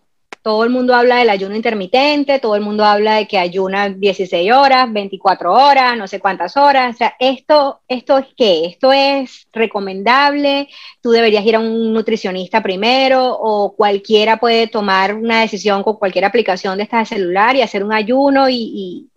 Todo 0.41 0.63
el 0.63 0.71
mundo 0.71 0.95
habla 0.95 1.17
del 1.17 1.29
ayuno 1.29 1.55
intermitente, 1.55 2.39
todo 2.39 2.55
el 2.55 2.63
mundo 2.63 2.83
habla 2.83 3.17
de 3.17 3.27
que 3.27 3.37
ayuna 3.37 3.89
16 3.89 4.51
horas, 4.51 4.91
24 4.91 5.53
horas, 5.53 5.95
no 5.95 6.07
sé 6.07 6.19
cuántas 6.19 6.57
horas. 6.57 6.95
O 6.95 6.97
sea, 6.97 7.13
esto, 7.19 7.81
¿esto 7.87 8.17
es 8.17 8.25
qué? 8.35 8.65
¿Esto 8.65 8.91
es 8.91 9.47
recomendable? 9.53 10.67
¿Tú 10.99 11.11
deberías 11.11 11.45
ir 11.45 11.55
a 11.55 11.59
un 11.59 11.93
nutricionista 11.93 12.63
primero? 12.63 13.37
¿O 13.39 13.75
cualquiera 13.75 14.37
puede 14.37 14.65
tomar 14.65 15.13
una 15.13 15.41
decisión 15.41 15.83
con 15.83 15.97
cualquier 15.97 16.25
aplicación 16.25 16.75
de 16.77 16.83
esta 16.83 16.97
de 16.97 17.05
celular 17.05 17.55
y 17.55 17.61
hacer 17.61 17.83
un 17.83 17.93
ayuno? 17.93 18.49
Y, 18.49 19.07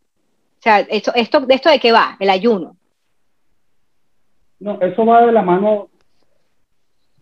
o 0.59 0.63
sea, 0.63 0.81
esto, 0.81 1.11
esto, 1.15 1.41
¿de 1.41 1.55
esto 1.55 1.71
de 1.71 1.81
qué 1.81 1.91
va? 1.91 2.19
El 2.21 2.29
ayuno. 2.29 2.77
No, 4.61 4.79
eso 4.83 5.07
va 5.07 5.25
de 5.25 5.33
la 5.33 5.41
mano 5.43 5.89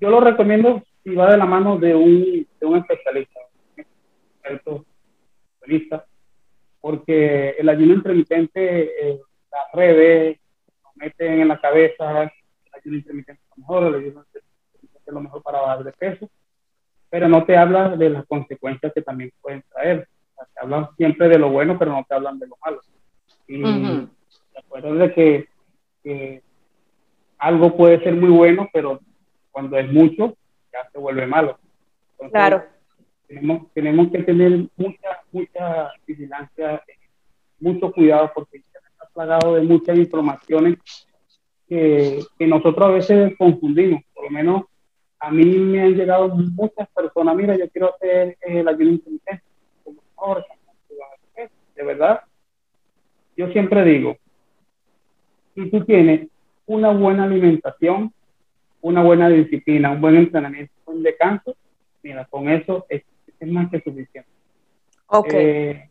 yo 0.03 0.11
lo 0.11 0.19
recomiendo 0.19 0.83
si 1.05 1.15
va 1.15 1.31
de 1.31 1.37
la 1.37 1.47
mano 1.47 1.79
de 1.79 1.95
un, 1.95 2.45
de 2.61 2.67
un 2.67 2.79
especialista, 2.79 3.39
un 4.67 4.85
especialista, 5.61 6.05
porque 6.81 7.51
el 7.51 7.69
ayuno 7.69 7.95
intermitente, 7.95 9.11
eh, 9.11 9.21
las 9.53 9.73
redes 9.73 10.41
nos 10.83 10.97
meten 10.97 11.43
en 11.43 11.47
la 11.47 11.61
cabeza, 11.61 12.23
el 12.23 12.31
ayuno 12.75 12.97
intermitente 12.97 13.43
es 13.43 13.49
lo 13.51 13.61
mejor, 13.61 13.83
el 13.85 13.95
ayuno 13.95 14.25
intermitente 14.27 15.01
es 15.07 15.15
lo 15.15 15.21
mejor 15.21 15.41
para 15.41 15.61
bajar 15.61 15.85
de 15.85 15.93
peso, 15.93 16.29
pero 17.09 17.29
no 17.29 17.45
te 17.45 17.57
hablan 17.57 17.97
de 17.97 18.11
las 18.11 18.27
consecuencias 18.27 18.93
que 18.93 19.03
también 19.03 19.31
pueden 19.41 19.63
traer. 19.73 20.09
te 20.37 20.61
hablan 20.61 20.89
siempre 20.97 21.29
de 21.29 21.39
lo 21.39 21.51
bueno, 21.51 21.79
pero 21.79 21.93
no 21.93 22.05
te 22.09 22.15
hablan 22.17 22.41
de 22.41 22.49
lo 22.49 22.57
malo. 22.65 22.81
Y 23.47 23.63
de 23.63 24.09
acuerdo 24.59 24.97
de 24.97 25.13
que, 25.13 25.49
que 26.03 26.43
algo 27.39 27.77
puede 27.77 28.03
ser 28.03 28.17
muy 28.17 28.31
bueno, 28.31 28.69
pero 28.73 28.99
cuando 29.53 29.79
es 29.79 29.91
mucho, 29.93 30.37
ya 30.73 30.91
se 30.91 30.99
vuelve 30.99 31.27
malo. 31.27 31.59
claro. 32.31 32.65
Tenemos, 33.29 33.73
tenemos 33.73 34.11
que 34.11 34.23
tener 34.25 34.67
mucha, 34.77 35.23
mucha 35.31 35.93
vigilancia, 36.07 36.83
mucho 37.61 37.91
cuidado, 37.93 38.31
porque 38.35 38.59
está 38.59 39.07
plagado 39.15 39.55
de 39.55 39.63
muchas 39.63 39.97
informaciones 39.97 40.79
que, 41.67 42.21
que 42.39 42.47
nosotros 42.47 42.87
a 42.87 42.93
veces 42.93 43.35
confundimos. 43.39 44.03
Por 44.13 44.25
lo 44.25 44.31
menos 44.31 44.65
a 45.23 45.31
mí 45.31 45.45
me 45.45 45.81
han 45.81 45.95
llegado 45.95 46.29
muchas 46.29 46.89
personas, 46.89 47.37
mira, 47.37 47.57
yo 47.57 47.71
quiero 47.71 47.95
hacer 47.95 48.37
el 48.41 48.67
ayuno 48.67 48.91
intermitente, 48.91 49.45
de 51.77 51.85
verdad, 51.85 52.23
yo 53.37 53.49
siempre 53.53 53.85
digo, 53.85 54.17
si 55.55 55.71
tú 55.71 55.85
tienes 55.85 56.29
una 56.67 56.91
buena 56.91 57.25
alimentación, 57.25 58.13
una 58.83 59.03
buena 59.03 59.29
disciplina, 59.29 59.91
un 59.91 60.01
buen 60.01 60.17
entrenamiento, 60.17 60.73
un 60.87 61.03
descanso, 61.03 61.57
mira, 62.03 62.27
con 62.27 62.49
eso 62.49 62.85
es, 62.89 63.03
más 63.41 63.71
que 63.71 63.81
suficiente. 63.81 64.31
Okay. 65.07 65.91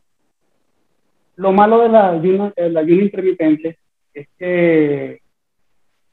lo 1.35 1.51
malo 1.51 1.79
del 1.81 1.95
ayuno, 1.95 2.53
el 2.55 2.75
ayuno 2.77 3.01
intermitente 3.03 3.77
es 4.13 4.27
que 4.37 5.19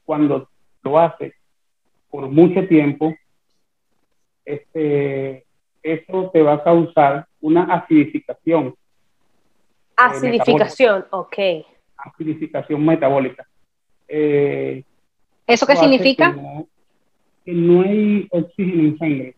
cuando 0.03 0.49
lo 0.83 0.99
haces 0.99 1.33
por 2.09 2.27
mucho 2.29 2.67
tiempo, 2.67 3.15
este, 4.43 5.45
eso 5.83 6.29
te 6.31 6.41
va 6.41 6.53
a 6.53 6.63
causar 6.63 7.27
una 7.41 7.63
acidificación. 7.63 8.67
Eh, 8.67 8.75
acidificación, 9.95 11.05
ok. 11.11 11.37
Acidificación 11.97 12.85
metabólica. 12.85 13.47
Eh, 14.07 14.83
¿Eso 15.49 15.65
qué 15.65 15.75
significa? 15.75 16.35
Que 17.43 17.51
no, 17.53 17.81
hay 17.81 18.27
oxígeno 18.29 18.83
en 18.83 18.97
sangre. 18.99 19.35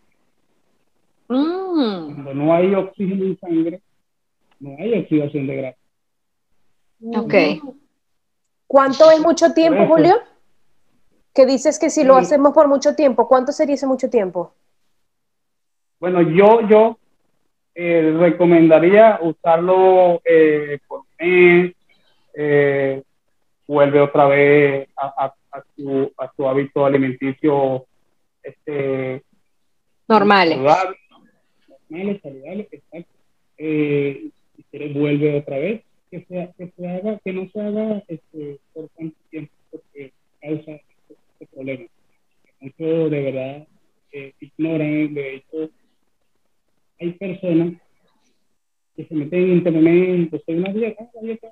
Mm. 1.30 2.06
Cuando 2.06 2.34
no 2.34 2.54
hay 2.54 2.76
oxígeno 2.76 3.24
en 3.24 3.40
sangre, 3.40 3.82
no 4.60 4.76
hay 4.78 5.00
oxidación 5.00 5.48
de 5.48 5.56
grasa. 5.56 5.78
Ok. 7.16 7.34
¿Cuánto 8.68 9.10
es 9.10 9.22
mucho 9.22 9.54
tiempo, 9.54 9.88
Julio? 9.88 10.20
Que 11.34 11.46
dices 11.46 11.80
que 11.80 11.90
si 11.90 12.04
lo 12.04 12.18
hacemos 12.18 12.52
por 12.54 12.68
mucho 12.68 12.94
tiempo, 12.94 13.26
¿cuánto 13.30 13.54
sería 13.54 13.76
ese 13.76 13.88
mucho 13.88 14.10
tiempo? 14.10 14.54
Bueno, 15.98 16.22
yo, 16.24 16.68
yo 16.68 16.98
eh, 17.74 18.14
recomendaría 18.20 19.18
usarlo 19.22 20.22
eh, 20.26 20.78
por 20.86 21.04
mes, 21.18 21.74
eh, 22.34 23.02
vuelve 23.66 24.02
otra 24.02 24.26
vez 24.26 24.90
a, 24.98 25.26
a 25.26 25.34
su, 25.76 26.12
a 26.18 26.32
su 26.36 26.48
hábito 26.48 26.86
alimenticio 26.86 27.86
este, 28.44 29.24
normales. 30.08 30.56
Saludable, 30.56 30.98
normales, 31.68 32.22
saludables, 32.22 32.68
exacto. 32.72 33.14
Eh, 33.58 34.30
si 34.72 34.94
vuelve 34.94 35.38
otra 35.38 35.58
vez, 35.58 35.84
que, 36.10 36.26
sea, 36.26 36.52
que, 36.58 36.72
se 36.76 36.88
haga, 36.88 37.20
que 37.24 37.34
no 37.34 37.50
se 37.50 37.62
haga 37.62 38.04
este, 38.08 38.60
por 38.74 38.90
tanto 38.90 39.18
tiempo 39.30 39.54
porque 39.70 40.14
causa 40.42 40.72
este 40.72 41.46
problema. 41.54 41.86
Muchos 42.60 43.12
de 43.12 43.22
verdad 43.22 43.68
eh, 44.12 44.34
ignoran, 44.40 45.14
de 45.14 45.36
hecho, 45.36 45.70
hay 47.00 47.12
personas 47.14 47.74
que 48.96 49.06
se 49.06 49.16
meten 49.16 49.44
en 49.44 49.52
internet, 49.52 50.42
en 50.48 50.60
una 50.60 50.74
dieta, 50.74 51.10
la 51.14 51.22
dieta, 51.22 51.48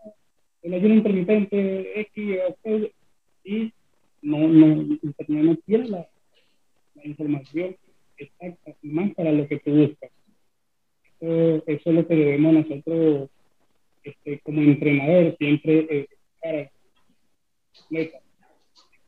el 0.61 0.73
ayuno 0.73 0.95
intermitente, 0.95 2.01
X, 2.01 2.37
y 3.43 3.73
no, 4.21 4.47
no, 4.47 4.97
Internet 5.01 5.43
no 5.43 5.55
tiene 5.65 5.87
la, 5.89 6.07
información 7.03 7.77
exacta, 8.17 8.75
más 8.81 9.13
para 9.15 9.31
lo 9.31 9.47
que 9.47 9.59
tú 9.59 9.71
buscas. 9.71 10.11
Eso, 11.21 11.63
es 11.65 11.85
lo 11.85 12.07
que 12.07 12.15
debemos 12.15 12.53
nosotros, 12.53 13.29
este, 14.03 14.39
como 14.41 14.61
entrenador, 14.61 15.35
siempre 15.37 15.87
eh, 15.89 16.07
para 16.41 16.71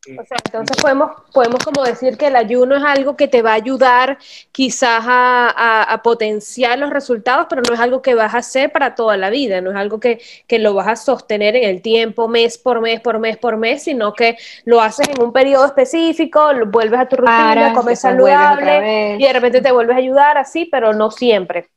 O 0.04 0.24
sea, 0.24 0.36
entonces 0.44 0.76
podemos, 0.82 1.12
podemos 1.32 1.64
como 1.64 1.84
decir 1.84 2.16
que 2.16 2.26
el 2.26 2.34
ayuno 2.34 2.76
es 2.76 2.82
algo 2.82 3.16
que 3.16 3.28
te 3.28 3.40
va 3.40 3.52
a 3.52 3.54
ayudar 3.54 4.18
quizás 4.50 5.04
a, 5.06 6.00
potenciar 6.02 6.76
los 6.80 6.90
resultados, 6.90 7.46
pero 7.48 7.62
no 7.62 7.72
es 7.72 7.78
algo 7.78 8.02
que 8.02 8.16
vas 8.16 8.34
a 8.34 8.38
hacer 8.38 8.72
para 8.72 8.96
toda 8.96 9.16
la 9.16 9.30
vida, 9.30 9.60
no 9.60 9.70
es 9.70 9.76
algo 9.76 10.00
que, 10.00 10.20
lo 10.58 10.74
vas 10.74 10.88
a 10.88 10.96
sostener 10.96 11.54
en 11.54 11.68
el 11.68 11.82
tiempo, 11.82 12.26
mes 12.26 12.58
por 12.58 12.80
mes, 12.80 13.00
por 13.00 13.20
mes, 13.20 13.36
por 13.36 13.56
mes, 13.56 13.84
sino 13.84 14.12
que 14.12 14.36
lo 14.64 14.80
haces 14.80 15.08
en 15.08 15.22
un 15.22 15.32
periodo 15.32 15.66
específico, 15.66 16.52
lo 16.52 16.66
vuelves 16.66 16.98
a 16.98 17.08
tu 17.08 17.16
rutina, 17.16 17.72
comes 17.72 18.00
saludable 18.00 19.16
y 19.18 19.22
de 19.22 19.32
repente 19.32 19.60
te 19.60 19.70
vuelves 19.70 19.94
a 19.94 20.00
ayudar 20.00 20.36
así, 20.36 20.64
pero 20.64 20.92
no 20.92 21.12
siempre. 21.12 21.68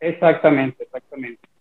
Exactamente, 0.00 0.84
exactamente. 0.84 1.51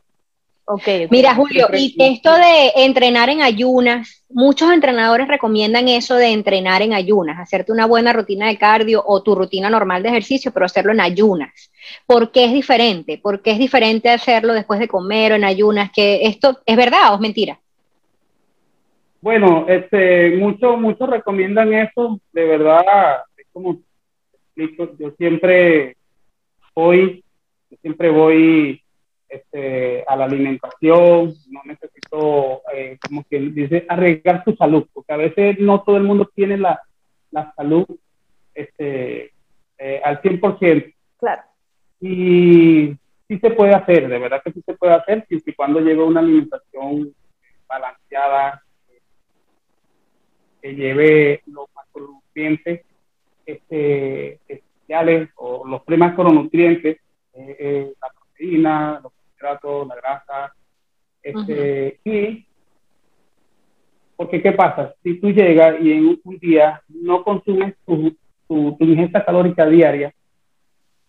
Mira, 1.09 1.35
Julio, 1.35 1.67
y 1.73 1.95
esto 1.97 2.33
de 2.35 2.83
entrenar 2.83 3.29
en 3.29 3.41
ayunas, 3.41 4.25
muchos 4.29 4.71
entrenadores 4.71 5.27
recomiendan 5.27 5.87
eso 5.87 6.15
de 6.15 6.29
entrenar 6.29 6.81
en 6.81 6.93
ayunas, 6.93 7.39
hacerte 7.39 7.71
una 7.71 7.85
buena 7.85 8.13
rutina 8.13 8.47
de 8.47 8.57
cardio 8.57 9.03
o 9.05 9.21
tu 9.23 9.35
rutina 9.35 9.69
normal 9.69 10.03
de 10.03 10.09
ejercicio, 10.09 10.51
pero 10.51 10.65
hacerlo 10.65 10.91
en 10.91 11.01
ayunas. 11.01 11.71
¿Por 12.05 12.31
qué 12.31 12.45
es 12.45 12.53
diferente? 12.53 13.17
¿Por 13.17 13.41
qué 13.41 13.51
es 13.51 13.59
diferente 13.59 14.09
hacerlo 14.09 14.53
después 14.53 14.79
de 14.79 14.87
comer 14.87 15.33
o 15.33 15.35
en 15.35 15.43
ayunas? 15.43 15.91
¿Que 15.91 16.25
esto 16.25 16.59
es 16.65 16.77
verdad 16.77 17.11
o 17.11 17.15
es 17.15 17.21
mentira? 17.21 17.59
Bueno, 19.21 19.65
este, 19.67 20.35
muchos 20.37 20.79
muchos 20.79 21.09
recomiendan 21.09 21.73
eso, 21.73 22.19
de 22.31 22.45
verdad, 22.45 23.21
es 23.37 23.45
como 23.53 23.79
yo 24.55 25.11
siempre 25.17 25.95
voy, 26.75 27.23
siempre 27.81 28.09
voy 28.09 28.80
este, 29.31 30.03
a 30.07 30.15
la 30.15 30.25
alimentación, 30.25 31.33
no 31.49 31.61
necesito, 31.63 32.61
eh, 32.73 32.97
como 33.01 33.23
que 33.29 33.39
dice, 33.39 33.85
arriesgar 33.87 34.43
su 34.43 34.55
salud, 34.55 34.85
porque 34.93 35.13
a 35.13 35.17
veces 35.17 35.57
no 35.59 35.83
todo 35.83 35.97
el 35.97 36.03
mundo 36.03 36.29
tiene 36.35 36.57
la, 36.57 36.81
la 37.31 37.53
salud 37.55 37.85
este, 38.53 39.31
eh, 39.77 40.01
al 40.03 40.21
100%. 40.21 40.93
Claro. 41.17 41.41
Y 42.01 42.93
sí 43.27 43.39
se 43.39 43.51
puede 43.51 43.73
hacer, 43.73 44.09
de 44.09 44.19
verdad 44.19 44.41
que 44.43 44.51
sí 44.51 44.61
se 44.65 44.73
puede 44.73 44.93
hacer, 44.93 45.25
si 45.29 45.41
y 45.45 45.53
cuando 45.53 45.79
lleve 45.79 46.03
una 46.03 46.19
alimentación 46.19 47.13
balanceada, 47.67 48.61
que 50.61 50.75
lleve 50.75 51.41
los 51.47 51.67
macronutrientes 51.73 52.81
este, 53.45 54.39
especiales 54.47 55.29
o 55.35 55.65
los 55.65 55.81
pre-macronutrientes, 55.83 56.97
eh, 57.33 57.55
eh, 57.59 57.93
la 58.01 58.09
proteína, 58.09 58.99
los 59.01 59.13
la 59.41 59.95
grasa. 59.95 60.53
Este, 61.21 61.99
Y, 62.03 62.45
porque 64.15 64.41
¿qué 64.41 64.51
pasa? 64.51 64.93
Si 65.03 65.19
tú 65.19 65.31
llegas 65.31 65.81
y 65.81 65.91
en 65.93 66.19
un 66.23 66.37
día 66.37 66.81
no 66.87 67.23
consumes 67.23 67.75
tu, 67.85 68.15
tu, 68.47 68.77
ingesta 68.79 69.25
calórica 69.25 69.65
diaria 69.65 70.13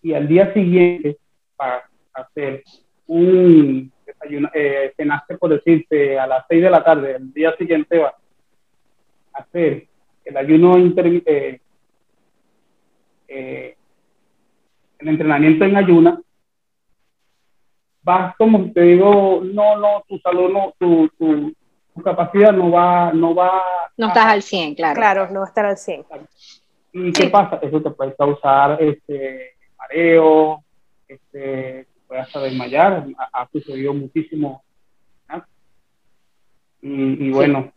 y 0.01 0.13
al 0.13 0.27
día 0.27 0.51
siguiente 0.53 1.17
para 1.55 1.83
hacer 2.13 2.63
un 3.05 3.91
desayuno, 4.05 4.49
eh, 4.53 4.93
cenaste 4.97 5.37
por 5.37 5.51
decirte 5.51 6.17
a 6.17 6.25
las 6.25 6.45
6 6.49 6.63
de 6.63 6.69
la 6.69 6.83
tarde, 6.83 7.15
el 7.17 7.31
día 7.33 7.55
siguiente 7.57 7.99
va 7.99 8.15
a 9.33 9.41
hacer 9.41 9.87
el 10.25 10.37
ayuno 10.37 10.77
intermitente, 10.77 11.49
eh, 11.49 11.61
eh, 13.27 13.77
el 14.99 15.07
entrenamiento 15.07 15.65
en 15.65 15.77
ayuna, 15.77 16.21
vas 18.03 18.35
como 18.37 18.71
te 18.71 18.81
digo, 18.81 19.41
no, 19.43 19.77
no, 19.77 20.03
tu 20.07 20.17
salud, 20.19 20.51
no, 20.51 20.73
tu, 20.79 21.07
tu, 21.17 21.53
capacidad 22.03 22.51
no 22.51 22.71
va, 22.71 23.11
no 23.13 23.33
va. 23.33 23.61
No 23.97 24.07
estás 24.07 24.25
al 24.25 24.41
100, 24.41 24.75
claro. 24.75 24.95
Claro, 24.95 25.27
no 25.29 25.39
va 25.39 25.45
a 25.45 25.49
estar 25.49 25.65
al 25.65 25.77
100. 25.77 26.05
¿Y 26.93 27.11
qué 27.11 27.27
pasa? 27.27 27.59
Eso 27.61 27.81
te 27.81 27.89
puede 27.91 28.15
causar 28.15 28.81
este, 28.81 29.55
mareo, 29.77 30.63
este, 31.07 31.87
puede 32.07 32.21
hasta 32.21 32.41
desmayar, 32.41 33.05
ha, 33.17 33.47
sucedido 33.51 33.93
muchísimo. 33.93 34.63
Y, 36.81 37.27
y, 37.27 37.31
bueno, 37.31 37.72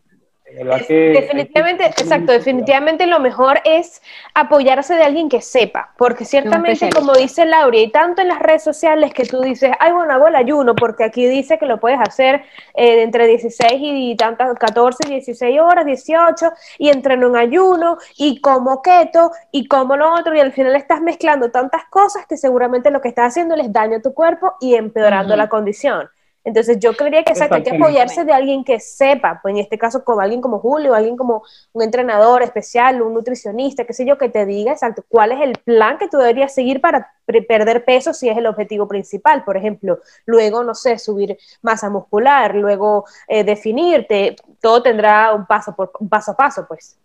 definitivamente, 0.49 1.85
exacto, 1.85 2.31
definitivamente 2.31 3.05
lo 3.05 3.19
mejor 3.19 3.59
es 3.65 4.01
apoyarse 4.33 4.95
de 4.95 5.03
alguien 5.03 5.27
que 5.27 5.41
sepa, 5.41 5.93
porque 5.97 6.23
ciertamente, 6.23 6.89
como 6.89 7.13
dice 7.13 7.45
Laura, 7.45 7.77
y 7.77 7.91
tanto 7.91 8.21
en 8.21 8.29
las 8.29 8.39
redes 8.39 8.63
sociales 8.63 9.13
que 9.13 9.25
tú 9.25 9.41
dices, 9.41 9.71
ay, 9.79 9.91
bueno, 9.91 10.13
hago 10.13 10.27
el 10.27 10.35
ayuno, 10.35 10.73
porque 10.75 11.03
aquí 11.03 11.27
dice 11.27 11.57
que 11.57 11.65
lo 11.65 11.79
puedes 11.79 11.99
hacer 11.99 12.43
eh, 12.75 13.03
entre 13.03 13.27
16 13.27 13.73
y 13.81 14.15
tantas, 14.15 14.57
14, 14.57 15.09
16 15.09 15.59
horas, 15.59 15.85
18, 15.85 16.51
y 16.77 16.89
entreno 16.89 17.27
en 17.27 17.35
ayuno, 17.35 17.97
y 18.17 18.39
como 18.39 18.81
keto, 18.81 19.31
y 19.51 19.67
como 19.67 19.97
lo 19.97 20.13
otro, 20.13 20.33
y 20.33 20.39
al 20.39 20.53
final 20.53 20.75
estás 20.75 21.01
mezclando 21.01 21.51
tantas 21.51 21.85
cosas 21.89 22.25
que 22.25 22.37
seguramente 22.37 22.89
lo 22.89 23.01
que 23.01 23.09
estás 23.09 23.33
haciendo 23.33 23.55
es 23.55 23.71
daño 23.73 23.97
a 23.97 24.01
tu 24.01 24.13
cuerpo 24.13 24.53
y 24.61 24.75
empeorando 24.75 25.35
la 25.35 25.49
condición. 25.49 26.09
Entonces 26.47 26.79
yo 26.79 26.93
creería 26.93 27.25
que 27.25 27.33
hay 27.37 27.61
que 27.61 27.75
apoyarse 27.75 28.23
de 28.23 28.31
alguien 28.31 28.63
que 28.63 28.79
sepa, 28.79 29.41
pues 29.41 29.53
en 29.53 29.59
este 29.59 29.77
caso 29.77 30.05
como 30.05 30.21
alguien 30.21 30.39
como 30.39 30.59
Julio, 30.59 30.93
alguien 30.93 31.17
como 31.17 31.43
un 31.73 31.83
entrenador 31.83 32.41
especial, 32.41 33.01
un 33.01 33.15
nutricionista, 33.15 33.83
qué 33.83 33.91
sé 33.91 34.05
yo, 34.05 34.17
que 34.17 34.29
te 34.29 34.45
diga 34.45 34.71
exacto 34.71 35.03
cuál 35.09 35.33
es 35.33 35.41
el 35.41 35.57
plan 35.65 35.97
que 35.97 36.07
tú 36.07 36.15
deberías 36.15 36.55
seguir 36.55 36.79
para 36.79 37.13
perder 37.25 37.83
peso 37.83 38.13
si 38.13 38.29
es 38.29 38.37
el 38.37 38.45
objetivo 38.45 38.87
principal, 38.87 39.43
por 39.43 39.57
ejemplo, 39.57 39.99
luego, 40.25 40.63
no 40.63 40.73
sé, 40.73 40.97
subir 40.99 41.37
masa 41.61 41.89
muscular, 41.89 42.55
luego 42.55 43.03
eh, 43.27 43.43
definirte, 43.43 44.37
todo 44.61 44.81
tendrá 44.81 45.33
un 45.33 45.45
paso, 45.45 45.75
por, 45.75 45.91
un 45.99 46.07
paso 46.07 46.31
a 46.31 46.37
paso, 46.37 46.65
pues. 46.65 46.97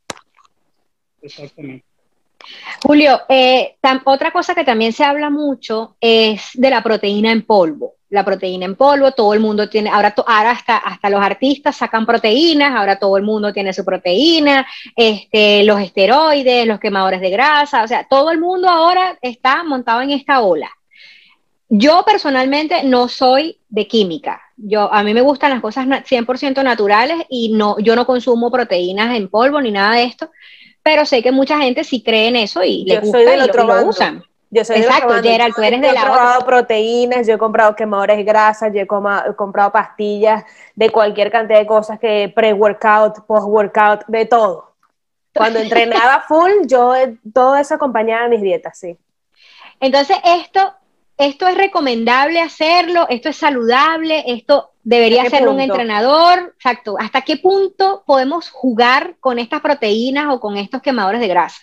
Exactamente. 1.21 1.85
Julio, 2.85 3.23
eh, 3.29 3.77
otra 4.05 4.31
cosa 4.31 4.55
que 4.55 4.63
también 4.63 4.93
se 4.93 5.03
habla 5.03 5.31
mucho 5.31 5.97
es 6.01 6.51
de 6.55 6.71
la 6.71 6.81
proteína 6.81 7.33
en 7.33 7.45
polvo 7.45 7.97
la 8.13 8.25
proteína 8.27 8.67
en 8.67 8.77
polvo, 8.77 9.13
todo 9.13 9.33
el 9.33 9.41
mundo 9.41 9.71
tiene, 9.71 9.89
ahora, 9.89 10.15
ahora 10.27 10.51
hasta, 10.51 10.77
hasta 10.77 11.09
los 11.09 11.23
artistas 11.23 11.77
sacan 11.77 12.05
proteínas, 12.05 12.77
ahora 12.77 12.99
todo 12.99 13.17
el 13.17 13.23
mundo 13.23 13.55
tiene 13.55 13.73
su 13.73 13.87
proteína, 13.87 14.67
este, 14.95 15.65
los 15.65 15.81
esteroides, 15.81 16.67
los 16.67 16.79
quemadores 16.79 17.23
de 17.23 17.31
grasa, 17.31 17.83
o 17.83 17.89
sea, 17.89 18.05
todo 18.05 18.31
el 18.31 18.39
mundo 18.39 18.69
ahora 18.69 19.19
está 19.23 19.65
montado 19.65 20.03
en 20.03 20.11
esta 20.11 20.43
ola. 20.43 20.69
Yo 21.71 22.05
personalmente 22.05 22.85
no 22.85 23.09
soy 23.09 23.57
de 23.71 23.89
química. 23.89 24.43
Yo, 24.59 24.93
a 24.93 25.03
mí 25.03 25.15
me 25.15 25.23
gustan 25.23 25.51
las 25.51 25.63
cosas 25.63 25.87
100% 25.87 26.63
naturales 26.63 27.17
y 27.31 27.55
no, 27.55 27.79
yo 27.79 27.97
no 27.97 28.05
consumo 28.05 28.51
proteínas 28.51 29.17
en 29.17 29.31
polvo 29.31 29.59
ni 29.63 29.71
nada 29.71 29.97
de 29.97 30.05
esto, 30.05 30.31
pero 30.83 31.07
sé 31.07 31.23
que 31.23 31.33
mucha 31.33 31.59
gente 31.59 31.83
sí 31.83 32.03
cree 32.03 32.29
en 32.29 32.37
eso 32.37 32.63
y 32.63 32.85
le 32.85 32.99
gusta 32.99 33.23
y 33.23 33.39
lo 33.39 33.89
usan. 33.89 34.23
Yo 34.55 34.67
soy 34.67 34.77
Exacto, 34.77 35.15
Gerald, 35.23 35.55
tú 35.55 35.63
eres 35.63 35.81
de 35.81 35.93
la 35.93 36.03
He 36.03 36.05
comprado 36.05 36.45
proteínas, 36.45 37.27
yo 37.27 37.35
he 37.37 37.39
comprado 37.39 37.75
quemadores 37.75 38.19
de 38.19 38.23
grasa, 38.23 38.69
yo 38.69 38.83
he, 38.83 38.87
comprado 38.87 39.73
pastillas 39.73 40.45
de 40.75 40.91
cualquier 40.91 41.33
cantidad 41.33 41.59
de 41.59 41.67
cosas 41.67 41.99
que 41.99 42.31
pre-workout, 42.35 43.25
post-workout, 43.27 44.05
de 44.09 44.27
todo. 44.27 44.75
Cuando 45.35 45.59
entrenaba 45.59 46.25
full, 46.29 46.51
yo 46.67 46.93
todo 47.33 47.57
eso 47.57 47.77
acompañaba 47.77 48.29
mis 48.29 48.43
dietas, 48.43 48.79
sí. 48.79 48.99
Entonces, 49.81 50.19
esto, 50.23 50.75
esto 51.17 51.49
es 51.49 51.57
recomendable 51.57 52.39
hacerlo, 52.39 53.07
esto 53.09 53.31
es 53.31 53.37
saludable, 53.39 54.23
esto 54.27 54.73
debería 54.83 55.23
hacerlo 55.23 55.53
un 55.53 55.61
entrenador. 55.61 56.53
Exacto. 56.57 56.97
¿Hasta 56.99 57.23
qué 57.23 57.39
punto 57.39 58.03
podemos 58.05 58.51
jugar 58.51 59.17
con 59.19 59.39
estas 59.39 59.63
proteínas 59.63 60.27
o 60.29 60.41
con 60.41 60.59
estos 60.59 60.83
quemadores 60.83 61.23
de 61.23 61.29
grasa? 61.29 61.63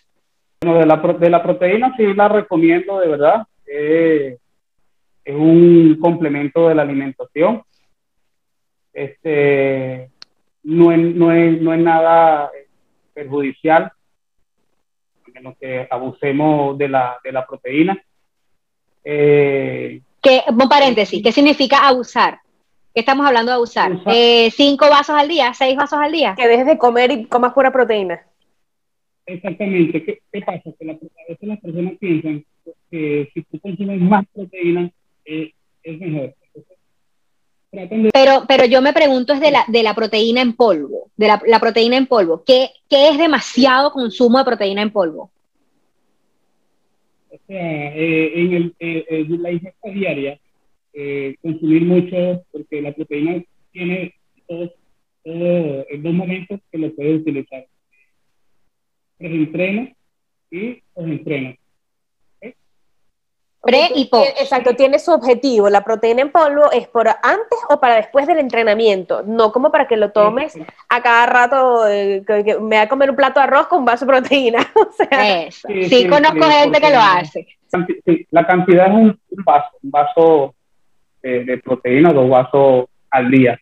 Bueno, 0.62 0.78
de 0.78 0.86
la, 0.86 0.98
de 0.98 1.30
la 1.30 1.42
proteína 1.42 1.96
sí 1.96 2.14
la 2.14 2.28
recomiendo 2.28 3.00
de 3.00 3.08
verdad. 3.08 3.48
es 3.66 4.38
un 5.28 5.98
complemento 6.02 6.68
de 6.68 6.76
la 6.76 6.82
alimentación. 6.82 7.64
Este, 8.92 10.12
no, 10.64 10.92
es, 10.92 11.00
no, 11.16 11.32
es, 11.32 11.62
no 11.62 11.74
es 11.74 11.80
nada 11.80 12.52
perjudicial, 13.14 13.84
a 13.84 15.32
menos 15.34 15.56
que 15.58 15.88
abusemos 15.90 16.78
de 16.78 16.90
la, 16.90 17.18
de 17.24 17.32
la 17.32 17.46
proteína. 17.46 18.04
Eh, 19.06 20.02
que, 20.22 20.42
un 20.50 20.68
paréntesis, 20.68 21.24
¿qué 21.24 21.32
significa 21.32 21.88
abusar? 21.88 22.40
¿Qué 22.94 23.00
estamos 23.00 23.26
hablando 23.26 23.52
de 23.52 23.56
abusar? 23.56 23.94
Eh, 24.08 24.52
¿Cinco 24.52 24.90
vasos 24.90 25.16
al 25.16 25.30
día? 25.30 25.54
¿Seis 25.54 25.78
vasos 25.78 26.00
al 26.00 26.12
día? 26.12 26.36
Que 26.36 26.50
dejes 26.50 26.66
de 26.66 26.78
comer 26.78 27.12
y 27.12 27.26
comas 27.28 27.54
pura 27.54 27.72
proteína. 27.72 28.26
Exactamente. 29.30 30.04
¿Qué, 30.04 30.42
pasa? 30.42 30.72
Que 30.78 30.86
la, 30.86 30.94
a 30.94 30.98
veces 31.30 31.48
las 31.48 31.60
personas 31.60 31.94
piensan 32.00 32.44
que 32.90 33.30
si 33.34 33.44
tú 33.44 33.60
consumes 33.60 34.02
más 34.02 34.26
proteína, 34.34 34.92
eh, 35.26 35.52
es 35.84 36.00
mejor. 36.00 36.34
Pero, 38.12 38.46
pero 38.48 38.66
yo 38.66 38.82
me 38.82 38.94
pregunto 38.94 39.34
es 39.34 39.40
de 39.40 39.52
la, 39.52 39.64
de 39.68 39.84
la 39.84 39.94
proteína 39.94 40.42
en 40.42 40.54
polvo, 40.54 41.12
de 41.16 41.28
la, 41.28 41.42
la 41.46 41.60
proteína 41.60 41.98
en 41.98 42.08
polvo. 42.08 42.44
¿Qué, 42.44 42.70
¿Qué, 42.90 43.10
es 43.10 43.20
demasiado 43.20 43.92
consumo 43.92 44.40
de 44.40 44.46
proteína 44.46 44.82
en 44.82 44.90
polvo? 44.90 45.30
O 47.30 47.38
sea, 47.46 47.96
eh, 47.96 48.42
en 48.42 48.54
el, 48.54 48.76
eh, 48.80 49.26
la 49.30 49.52
ingesta 49.52 49.90
diaria, 49.90 50.40
consumir 51.44 51.84
mucho, 51.84 52.44
porque 52.52 52.82
la 52.82 52.92
proteína 52.92 53.44
tiene 53.72 54.16
todos, 54.48 54.72
todo, 55.24 55.86
en 55.88 56.04
dos 56.04 56.14
momentos 56.14 56.60
que 56.72 56.78
lo 56.80 56.94
puedes 56.96 57.22
utilizar 57.22 57.68
pre-entreno 59.20 59.90
y 60.50 60.82
post-entreno. 60.94 61.56
Pre 63.62 63.90
y 63.94 64.06
post. 64.06 64.30
Exacto, 64.40 64.74
tiene 64.74 65.00
su 65.00 65.12
objetivo. 65.12 65.70
La 65.70 65.84
proteína 65.84 66.22
en 66.22 66.32
polvo 66.32 66.72
es 66.72 66.88
por 66.88 67.10
antes 67.10 67.60
o 67.70 67.80
para 67.80 67.98
después 67.98 68.26
del 68.26 68.40
entrenamiento, 68.40 69.22
no 69.24 69.52
como 69.52 69.70
para 69.70 69.86
que 69.86 69.98
lo 69.98 70.12
tomes 70.12 70.58
a 70.88 71.02
cada 71.02 71.26
rato, 71.26 71.88
eh, 71.88 72.24
que, 72.26 72.58
me 72.62 72.78
va 72.78 72.84
a 72.84 72.90
comer 72.90 73.10
un 73.10 73.18
plato 73.18 73.42
de 73.42 73.44
arroz 73.44 73.68
con 73.68 73.80
un 73.80 73.86
vaso 73.86 74.06
de 74.06 74.12
proteína. 74.14 74.60
o 74.76 74.92
sea, 74.94 75.44
Eso. 75.46 75.68
Sí, 75.68 76.08
conozco 76.08 76.42
gente 76.50 76.80
que 76.80 76.90
lo 76.90 77.00
hace. 77.00 77.48
la 78.32 78.48
cantidad 78.48 78.88
es 78.88 78.94
un, 78.94 79.20
vaso, 79.44 79.70
un 79.84 79.92
vaso 79.92 80.56
de, 81.22 81.62
proteína, 81.62 82.14
dos 82.14 82.30
vasos 82.30 82.86
al 83.12 83.30
día. 83.30 83.60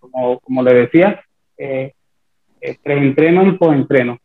Como, 0.00 0.40
como 0.40 0.62
le 0.64 0.74
decía, 0.74 1.22
eh, 1.56 1.92
eh, 2.60 2.78
entreno 2.84 3.46
y 3.46 3.52
post-entreno. 3.52 4.18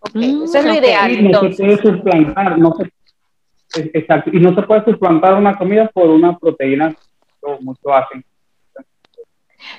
Okay, 0.00 0.42
eso 0.44 0.58
es 0.58 0.64
lo 0.64 0.74
ideal. 0.74 1.30
no 1.30 1.40
se 1.40 1.56
puede 1.56 1.76
suplantar, 1.78 2.58
no 2.58 2.74
se 2.76 2.90
Exacto. 3.76 4.30
Y 4.32 4.40
no 4.40 4.54
se 4.54 4.62
puede 4.62 4.84
suplantar 4.84 5.34
una 5.34 5.56
comida 5.56 5.88
por 5.88 6.08
una 6.08 6.36
proteína, 6.38 6.94
como 7.40 7.60
muchos 7.60 7.92
hacen. 7.92 8.24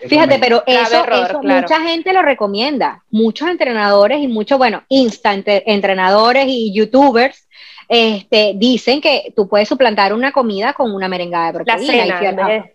Fíjate, 0.07 0.37
pero 0.39 0.61
eso, 0.67 1.05
mucha 1.41 1.81
gente 1.81 2.13
lo 2.13 2.21
recomienda. 2.21 3.03
Muchos 3.09 3.49
entrenadores 3.49 4.19
y 4.19 4.27
muchos, 4.27 4.57
bueno, 4.57 4.83
instant 4.89 5.45
entrenadores 5.47 6.45
y 6.47 6.73
youtubers 6.73 7.47
este, 7.87 8.53
dicen 8.55 9.01
que 9.01 9.33
tú 9.35 9.47
puedes 9.47 9.67
suplantar 9.67 10.13
una 10.13 10.31
comida 10.31 10.73
con 10.73 10.93
una 10.93 11.07
merengada 11.07 11.47
de 11.47 11.53
proteína. 11.53 12.65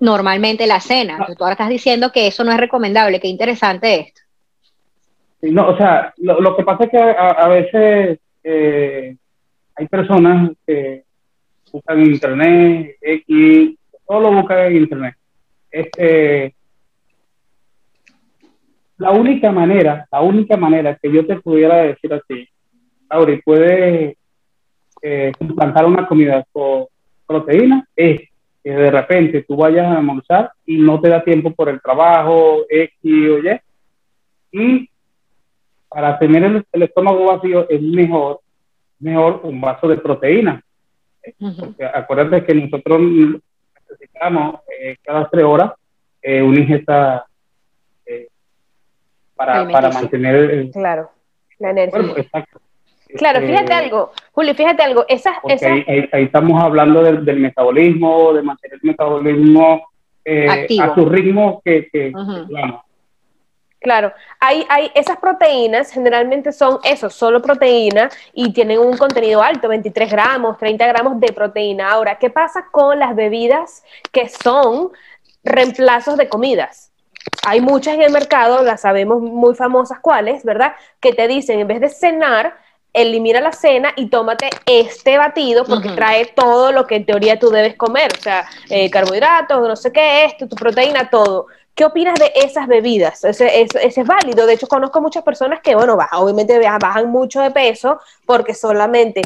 normalmente 0.00 0.66
la 0.66 0.80
cena. 0.80 1.18
Ah. 1.20 1.26
tú 1.34 1.44
ahora 1.44 1.52
estás 1.52 1.68
diciendo 1.70 2.12
que 2.12 2.26
eso 2.26 2.44
no 2.44 2.52
es 2.52 2.58
recomendable. 2.58 3.20
Qué 3.20 3.28
interesante 3.28 4.00
esto. 4.00 4.20
No, 5.50 5.68
o 5.68 5.76
sea, 5.76 6.14
lo, 6.18 6.56
que 6.56 6.64
pasa 6.64 6.84
es 6.84 6.90
que 6.90 6.98
a, 6.98 7.48
veces 7.48 8.18
eh, 8.42 9.16
hay 9.74 9.88
personas 9.88 10.52
que 10.66 11.04
buscan 11.70 12.00
en 12.00 12.06
internet, 12.06 12.96
X, 13.00 13.76
todo 14.06 14.20
lo 14.20 14.32
buscan 14.32 14.58
en 14.66 14.76
internet. 14.76 15.14
Este, 15.70 16.54
la 18.96 19.10
única 19.10 19.52
manera, 19.52 20.06
la 20.10 20.20
única 20.20 20.56
manera 20.56 20.98
que 21.00 21.12
yo 21.12 21.26
te 21.26 21.36
pudiera 21.36 21.76
decir 21.76 22.14
así, 22.14 22.48
Auri, 23.10 23.42
puedes 23.42 24.16
eh, 25.02 25.32
suplantar 25.38 25.84
una 25.84 26.06
comida 26.06 26.44
con 26.52 26.86
proteína, 27.26 27.86
es 27.94 28.20
que 28.62 28.70
de 28.70 28.90
repente 28.90 29.44
tú 29.46 29.56
vayas 29.56 29.86
a 29.86 29.98
almorzar 29.98 30.52
y 30.64 30.78
no 30.78 31.00
te 31.00 31.10
da 31.10 31.22
tiempo 31.22 31.50
por 31.50 31.68
el 31.68 31.82
trabajo, 31.82 32.64
X 32.68 33.30
o 33.30 33.38
y 34.52 34.88
para 35.94 36.18
tener 36.18 36.64
el 36.72 36.82
estómago 36.82 37.26
vacío 37.26 37.68
es 37.70 37.80
mejor 37.80 38.40
mejor 38.98 39.40
un 39.44 39.60
vaso 39.60 39.86
de 39.86 39.98
proteína. 39.98 40.62
Porque 41.38 41.84
acuérdate 41.84 42.44
que 42.44 42.54
nosotros 42.54 43.00
necesitamos 43.90 44.60
eh, 44.80 44.96
cada 45.02 45.28
tres 45.28 45.44
horas 45.44 45.72
eh, 46.22 46.42
una 46.42 46.60
ingesta 46.60 47.26
eh, 48.06 48.28
para, 49.34 49.68
para, 49.68 49.90
mantener 49.90 50.36
el, 50.36 50.70
claro, 50.70 51.10
la 51.58 51.70
energía. 51.70 52.26
Claro, 53.16 53.38
este, 53.38 53.52
fíjate 53.52 53.72
algo, 53.72 54.12
Julio, 54.32 54.54
fíjate 54.54 54.82
algo, 54.82 55.04
esas... 55.08 55.36
Ahí, 55.44 56.08
estamos 56.12 56.60
hablando 56.60 57.02
del, 57.02 57.24
del, 57.24 57.38
metabolismo, 57.38 58.32
de 58.32 58.42
mantener 58.42 58.80
el 58.82 58.88
metabolismo 58.88 59.86
a 60.80 60.94
su 60.94 61.04
ritmo 61.06 61.62
que, 61.64 61.88
que, 61.92 62.12
Claro, 63.84 64.14
hay, 64.40 64.64
hay, 64.70 64.90
esas 64.94 65.18
proteínas 65.18 65.90
generalmente 65.90 66.52
son 66.52 66.78
eso, 66.84 67.10
solo 67.10 67.42
proteína 67.42 68.08
y 68.32 68.50
tienen 68.54 68.78
un 68.78 68.96
contenido 68.96 69.42
alto, 69.42 69.68
23 69.68 70.10
gramos, 70.10 70.56
30 70.56 70.86
gramos 70.86 71.20
de 71.20 71.34
proteína. 71.34 71.92
Ahora, 71.92 72.18
¿qué 72.18 72.30
pasa 72.30 72.64
con 72.72 72.98
las 72.98 73.14
bebidas 73.14 73.84
que 74.10 74.30
son 74.30 74.90
reemplazos 75.42 76.16
de 76.16 76.30
comidas? 76.30 76.92
Hay 77.46 77.60
muchas 77.60 77.96
en 77.96 78.00
el 78.00 78.10
mercado, 78.10 78.62
las 78.62 78.80
sabemos 78.80 79.20
muy 79.20 79.54
famosas 79.54 79.98
cuáles, 80.00 80.44
¿verdad? 80.44 80.72
Que 80.98 81.12
te 81.12 81.28
dicen, 81.28 81.60
en 81.60 81.66
vez 81.66 81.80
de 81.82 81.90
cenar, 81.90 82.56
elimina 82.94 83.42
la 83.42 83.52
cena 83.52 83.92
y 83.96 84.06
tómate 84.06 84.48
este 84.64 85.18
batido 85.18 85.66
porque 85.66 85.90
trae 85.90 86.24
todo 86.26 86.72
lo 86.72 86.86
que 86.86 86.96
en 86.96 87.04
teoría 87.04 87.38
tú 87.38 87.50
debes 87.50 87.76
comer, 87.76 88.12
o 88.18 88.22
sea, 88.22 88.46
eh, 88.70 88.88
carbohidratos, 88.88 89.60
no 89.60 89.76
sé 89.76 89.92
qué, 89.92 90.24
esto, 90.24 90.48
tu 90.48 90.56
proteína, 90.56 91.10
todo. 91.10 91.48
¿Qué 91.74 91.84
opinas 91.84 92.14
de 92.18 92.30
esas 92.36 92.68
bebidas? 92.68 93.24
Ese, 93.24 93.62
es 93.62 94.06
válido. 94.06 94.46
De 94.46 94.54
hecho, 94.54 94.68
conozco 94.68 95.00
muchas 95.00 95.24
personas 95.24 95.60
que, 95.60 95.74
bueno, 95.74 95.96
bajan, 95.96 96.20
obviamente 96.20 96.58
bajan 96.58 97.10
mucho 97.10 97.40
de 97.40 97.50
peso 97.50 98.00
porque 98.26 98.54
solamente 98.54 99.22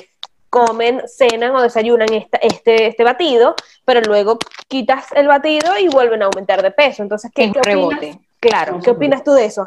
comen, 0.48 1.02
cenan 1.06 1.54
o 1.54 1.62
desayunan 1.62 2.08
este, 2.12 2.86
este 2.86 3.04
batido, 3.04 3.54
pero 3.84 4.00
luego 4.00 4.38
quitas 4.66 5.12
el 5.12 5.28
batido 5.28 5.78
y 5.78 5.88
vuelven 5.88 6.22
a 6.22 6.26
aumentar 6.26 6.62
de 6.62 6.70
peso. 6.70 7.02
Entonces, 7.02 7.30
¿qué, 7.34 7.52
¿qué 7.52 7.76
opinas? 7.76 8.18
Claro, 8.40 8.80
¿qué 8.82 8.90
opinas 8.90 9.22
tú 9.22 9.32
de 9.32 9.44
eso? 9.44 9.66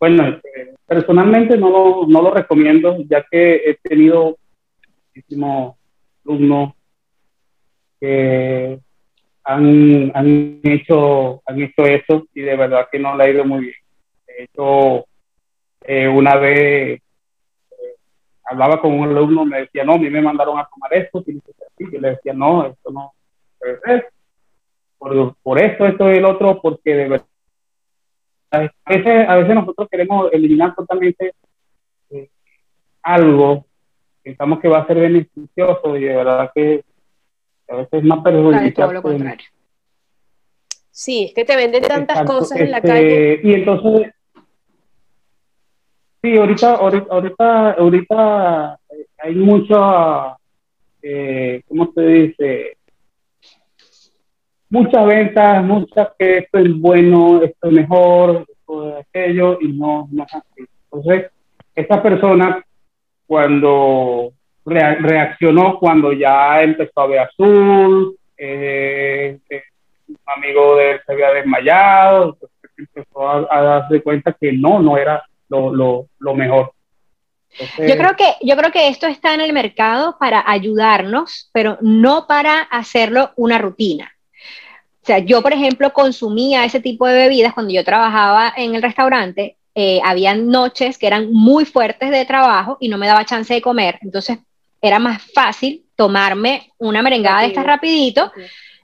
Bueno, 0.00 0.28
este, 0.28 0.74
personalmente 0.86 1.56
no 1.56 1.70
lo, 1.70 2.06
no 2.06 2.22
lo 2.22 2.30
recomiendo, 2.32 2.96
ya 3.08 3.24
que 3.30 3.54
he 3.56 3.74
tenido 3.76 4.36
muchísimos 5.14 5.76
alumnos 6.24 6.72
que 8.00 8.80
han, 9.46 10.10
han, 10.12 10.60
hecho, 10.64 11.40
han 11.46 11.62
hecho 11.62 11.84
eso 11.86 12.26
y 12.34 12.42
de 12.42 12.56
verdad 12.56 12.88
que 12.90 12.98
no 12.98 13.16
le 13.16 13.24
ha 13.24 13.30
ido 13.30 13.44
muy 13.44 13.60
bien. 13.60 13.74
De 14.26 14.44
hecho, 14.44 15.06
eh, 15.82 16.08
una 16.08 16.36
vez 16.36 17.00
eh, 17.00 17.94
hablaba 18.44 18.80
con 18.80 18.92
un 18.92 19.08
alumno, 19.08 19.44
me 19.44 19.60
decía, 19.60 19.84
no, 19.84 19.94
a 19.94 19.98
mí 19.98 20.10
me 20.10 20.20
mandaron 20.20 20.58
a 20.58 20.68
tomar 20.68 20.92
esto, 20.94 21.22
tiene 21.22 21.40
que 21.46 21.52
ser 21.52 21.68
así. 21.68 21.84
Yo 21.92 22.00
le 22.00 22.10
decía, 22.10 22.32
no, 22.32 22.66
esto 22.66 22.90
no 22.90 23.12
puede 23.58 23.78
ser. 23.80 24.08
Por, 24.98 25.36
por 25.36 25.60
esto, 25.60 25.86
esto 25.86 26.12
y 26.12 26.16
el 26.16 26.24
otro, 26.24 26.60
porque 26.60 26.94
de 26.94 27.08
verdad. 27.08 27.26
A 28.50 28.58
veces, 28.86 29.28
a 29.28 29.36
veces 29.36 29.54
nosotros 29.54 29.88
queremos 29.88 30.32
eliminar 30.32 30.74
totalmente 30.74 31.34
eh, 32.10 32.30
algo, 33.02 33.66
pensamos 34.22 34.58
que 34.60 34.68
va 34.68 34.78
a 34.78 34.86
ser 34.86 34.98
beneficioso 34.98 35.96
y 35.96 36.04
de 36.04 36.16
verdad 36.16 36.50
que 36.52 36.84
a 37.68 37.76
veces 37.76 37.92
es 37.92 38.04
más 38.04 38.22
perjudicial. 38.22 39.38
Sí, 40.90 41.24
es 41.24 41.34
que 41.34 41.44
te 41.44 41.56
venden 41.56 41.82
tantas 41.82 42.22
cosas 42.24 42.58
en 42.58 42.70
la 42.70 42.78
este, 42.78 42.88
calle. 42.88 43.40
Y 43.42 43.54
entonces, 43.54 44.14
sí, 46.22 46.36
ahorita, 46.36 46.74
ahorita, 46.76 47.72
ahorita, 47.72 48.78
hay 49.18 49.34
mucha, 49.34 50.38
eh, 51.02 51.62
¿cómo 51.68 51.92
se 51.92 52.00
dice? 52.00 52.78
Muchas 54.70 55.06
ventas, 55.06 55.62
muchas 55.64 56.08
que 56.18 56.38
esto 56.38 56.58
es 56.58 56.74
bueno, 56.80 57.42
esto 57.42 57.68
es 57.68 57.72
mejor, 57.72 58.46
esto 58.48 58.88
es 58.88 59.06
aquello, 59.06 59.58
y 59.60 59.68
no, 59.74 60.08
no 60.10 60.24
es 60.24 60.34
así. 60.34 60.66
Entonces, 60.90 61.30
esta 61.74 62.02
persona, 62.02 62.64
cuando 63.26 64.32
reaccionó 64.66 65.78
cuando 65.78 66.12
ya 66.12 66.62
empezó 66.62 67.00
a 67.00 67.06
ver 67.06 67.20
azul, 67.20 68.16
eh, 68.36 69.38
eh, 69.48 69.62
un 70.08 70.18
amigo 70.26 70.76
de 70.76 70.92
él 70.92 71.00
se 71.06 71.12
había 71.12 71.30
desmayado, 71.30 72.36
empezó 72.76 73.28
a, 73.28 73.62
darse 73.62 74.02
cuenta 74.02 74.36
que 74.38 74.52
no, 74.52 74.80
no 74.80 74.98
era 74.98 75.24
lo, 75.48 75.74
lo, 75.74 76.08
lo 76.18 76.34
mejor. 76.34 76.72
yo 77.78 77.96
creo 77.96 78.16
que 78.16 78.34
yo 78.42 78.56
creo 78.56 78.70
que 78.70 78.88
esto 78.88 79.06
está 79.06 79.34
en 79.34 79.40
el 79.40 79.52
mercado 79.52 80.16
para 80.18 80.44
ayudarnos, 80.46 81.48
pero 81.52 81.78
no 81.80 82.26
para 82.26 82.60
hacerlo 82.62 83.30
una 83.36 83.58
rutina. 83.58 84.12
O 85.02 85.06
sea, 85.06 85.18
yo 85.20 85.40
por 85.40 85.52
ejemplo 85.52 85.92
consumía 85.92 86.64
ese 86.64 86.80
tipo 86.80 87.06
de 87.06 87.14
bebidas 87.14 87.54
cuando 87.54 87.72
yo 87.72 87.84
trabajaba 87.84 88.52
en 88.56 88.74
el 88.74 88.82
restaurante. 88.82 89.56
Eh, 89.78 90.00
habían 90.02 90.48
noches 90.48 90.96
que 90.98 91.06
eran 91.06 91.30
muy 91.32 91.66
fuertes 91.66 92.10
de 92.10 92.24
trabajo 92.24 92.78
y 92.80 92.88
no 92.88 92.98
me 92.98 93.06
daba 93.06 93.24
chance 93.24 93.52
de 93.54 93.62
comer. 93.62 93.98
Entonces 94.02 94.38
era 94.80 94.98
más 94.98 95.22
fácil 95.32 95.84
tomarme 95.96 96.72
una 96.78 97.02
merengada 97.02 97.40
de 97.40 97.46
estas 97.48 97.64
rapidito 97.64 98.30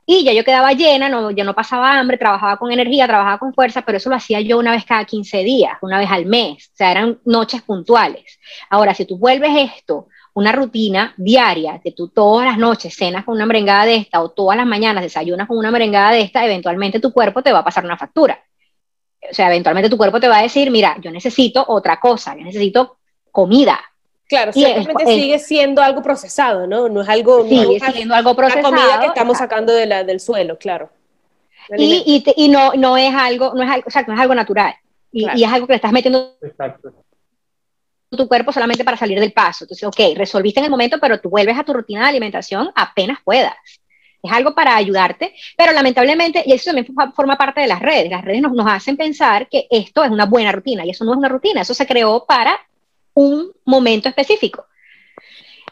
y 0.05 0.24
ya 0.24 0.33
yo 0.33 0.44
quedaba 0.44 0.72
llena, 0.72 1.09
no, 1.09 1.31
yo 1.31 1.44
no 1.44 1.55
pasaba 1.55 1.98
hambre, 1.98 2.18
trabajaba 2.18 2.57
con 2.57 2.72
energía, 2.72 3.07
trabajaba 3.07 3.38
con 3.38 3.55
fuerza, 3.55 3.83
pero 3.83 3.98
eso 3.98 4.11
lo 4.11 4.16
hacía 4.16 4.40
yo 4.40 4.59
una 4.59 4.72
vez 4.72 4.85
cada 4.85 5.05
15 5.05 5.44
días, 5.44 5.78
una 5.81 5.98
vez 5.98 6.11
al 6.11 6.26
mes, 6.26 6.70
o 6.72 6.76
sea, 6.76 6.90
eran 6.90 7.20
noches 7.24 7.62
puntuales. 7.62 8.40
Ahora, 8.68 8.94
si 8.94 9.05
tú 9.05 9.16
vuelves 9.16 9.50
esto 9.57 10.09
una 10.35 10.50
rutina 10.50 11.14
diaria, 11.16 11.81
que 11.83 11.92
tú 11.92 12.09
todas 12.09 12.46
las 12.46 12.59
noches 12.59 12.94
cenas 12.94 13.24
con 13.24 13.37
una 13.37 13.46
merengada 13.46 13.85
de 13.85 13.96
esta 13.96 14.22
o 14.22 14.31
todas 14.31 14.57
las 14.57 14.66
mañanas 14.66 15.02
desayunas 15.02 15.46
con 15.46 15.59
una 15.59 15.70
merengada 15.70 16.11
de 16.11 16.22
esta, 16.22 16.44
eventualmente 16.44 17.00
tu 17.00 17.12
cuerpo 17.12 17.42
te 17.42 17.52
va 17.52 17.61
a 17.61 17.64
pasar 17.64 17.85
una 17.85 17.98
factura. 17.98 18.42
O 19.31 19.35
sea, 19.35 19.48
eventualmente 19.48 19.90
tu 19.90 19.96
cuerpo 19.96 20.18
te 20.18 20.28
va 20.28 20.38
a 20.38 20.42
decir, 20.42 20.70
mira, 20.70 20.96
yo 21.00 21.11
necesito 21.11 21.64
otra 21.68 22.00
cosa, 22.00 22.37
yo 22.37 22.44
necesito 22.44 22.98
comida, 23.31 23.81
Claro, 24.32 24.52
simplemente 24.54 25.04
sigue 25.04 25.38
siendo 25.38 25.82
algo 25.82 26.00
procesado, 26.00 26.66
¿no? 26.66 26.88
No 26.88 27.02
es 27.02 27.08
algo. 27.08 27.46
Sigue 27.46 27.78
siendo 27.92 28.14
algo 28.14 28.34
procesado. 28.34 28.70
La 28.70 28.76
comida 28.76 29.00
que 29.00 29.06
estamos 29.08 29.36
sacando 29.36 29.74
de 29.74 29.86
del 30.04 30.20
suelo, 30.20 30.56
claro. 30.56 30.88
Y, 31.76 32.24
y, 32.36 32.48
no, 32.48 32.72
no 32.72 32.96
es 32.96 33.14
algo, 33.14 33.52
no 33.54 33.62
es 33.62 33.70
algo, 33.70 33.84
o 33.86 33.90
sea, 33.90 34.02
no 34.08 34.14
es 34.14 34.20
algo 34.20 34.34
natural. 34.34 34.74
y, 35.12 35.44
es 35.44 35.52
algo 35.52 35.66
que 35.66 35.74
le 35.74 35.76
estás 35.76 35.92
metiendo 35.92 36.34
Exacto. 36.40 36.92
tu 38.10 38.26
cuerpo 38.26 38.52
solamente 38.52 38.84
para 38.84 38.96
salir 38.96 39.20
del 39.20 39.32
paso. 39.32 39.64
Entonces, 39.64 39.86
ok, 39.86 40.16
resolviste 40.16 40.60
en 40.60 40.64
el 40.64 40.70
momento, 40.70 40.98
pero 40.98 41.20
tú 41.20 41.28
vuelves 41.28 41.58
a 41.58 41.64
tu 41.64 41.74
rutina 41.74 42.00
de 42.00 42.08
alimentación 42.08 42.70
apenas 42.74 43.18
puedas. 43.22 43.54
Es 44.22 44.32
algo 44.32 44.54
para 44.54 44.76
ayudarte, 44.76 45.34
pero 45.58 45.72
lamentablemente, 45.72 46.42
y 46.46 46.52
eso 46.52 46.72
también 46.72 46.86
forma 47.14 47.36
parte 47.36 47.60
de 47.60 47.66
las 47.66 47.80
redes, 47.80 48.10
las 48.10 48.24
redes 48.24 48.40
nos, 48.40 48.52
nos 48.52 48.66
hacen 48.66 48.96
pensar 48.96 49.46
que 49.48 49.66
esto 49.70 50.02
es 50.02 50.10
una 50.10 50.24
buena 50.24 50.52
rutina 50.52 50.86
y 50.86 50.90
eso 50.90 51.04
no 51.04 51.12
es 51.12 51.18
una 51.18 51.28
rutina, 51.28 51.60
eso 51.60 51.74
se 51.74 51.86
creó 51.86 52.24
para 52.24 52.58
un 53.14 53.53
momento 53.64 54.09
específico. 54.09 54.66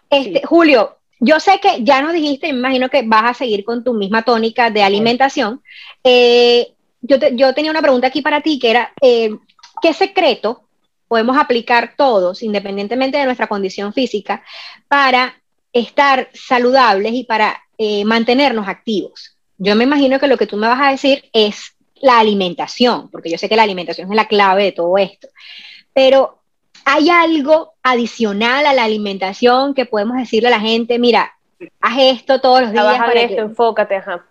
Este, 0.09 0.43
Julio, 0.45 0.99
yo 1.21 1.39
sé 1.39 1.61
que 1.61 1.85
ya 1.85 2.01
nos 2.03 2.13
dijiste, 2.13 2.53
me 2.53 2.59
imagino 2.59 2.89
que 2.89 3.03
vas 3.03 3.25
a 3.25 3.35
seguir 3.35 3.65
con 3.65 3.85
tu 3.85 3.93
misma 3.95 4.23
tónica 4.23 4.71
de 4.71 4.83
alimentación. 4.83 5.63
Eh, 6.03 6.73
yo, 7.03 7.17
yo, 7.33 7.55
tenía 7.55 7.71
una 7.71 7.83
pregunta 7.83 8.07
aquí 8.07 8.23
para 8.23 8.41
ti, 8.41 8.59
que 8.59 8.71
era, 8.71 8.93
eh, 9.01 9.31
¿qué 9.83 9.93
secreto 9.93 10.65
podemos 11.09 11.37
aplicar 11.37 11.95
todos, 11.97 12.43
independientemente 12.43 13.19
de 13.19 13.25
nuestra 13.25 13.49
condición 13.49 13.93
física, 13.93 14.43
para 14.89 15.41
estar 15.73 16.31
saludables 16.33 17.13
y 17.13 17.25
para 17.25 17.63
eh, 17.77 18.05
mantenernos 18.05 18.67
activos? 18.67 19.37
Yo 19.59 19.77
me 19.77 19.85
imagino 19.85 20.19
que 20.19 20.27
lo 20.27 20.39
que 20.39 20.47
tú 20.47 20.57
me 20.57 20.69
vas 20.69 20.81
a 20.81 20.91
decir 20.91 21.29
es 21.35 21.75
la 21.97 22.19
alimentación, 22.19 23.11
porque 23.11 23.31
yo 23.31 23.37
sé 23.37 23.49
que 23.49 23.57
la 23.57 23.63
alimentación 23.63 24.11
es 24.11 24.17
la 24.17 24.27
clave 24.27 24.65
de 24.65 24.73
todo 24.73 24.97
esto. 24.97 25.29
Pero 25.93 26.40
¿Hay 26.85 27.11
algo 27.11 27.75
adicional 27.83 28.67
a 28.67 28.73
la 28.73 28.85
alimentación 28.85 29.75
que 29.75 29.87
podemos 29.87 30.17
decirle 30.17 30.49
a 30.49 30.53
la 30.53 30.61
gente, 30.61 30.99
mira, 30.99 31.33
haz 31.81 31.99
esto 31.99 32.41
todos 32.41 32.63
los 32.63 32.73
días? 32.73 32.99
para 32.99 33.21
esto, 33.21 33.43
enfócate, 33.43 33.97
ajá. 33.97 34.25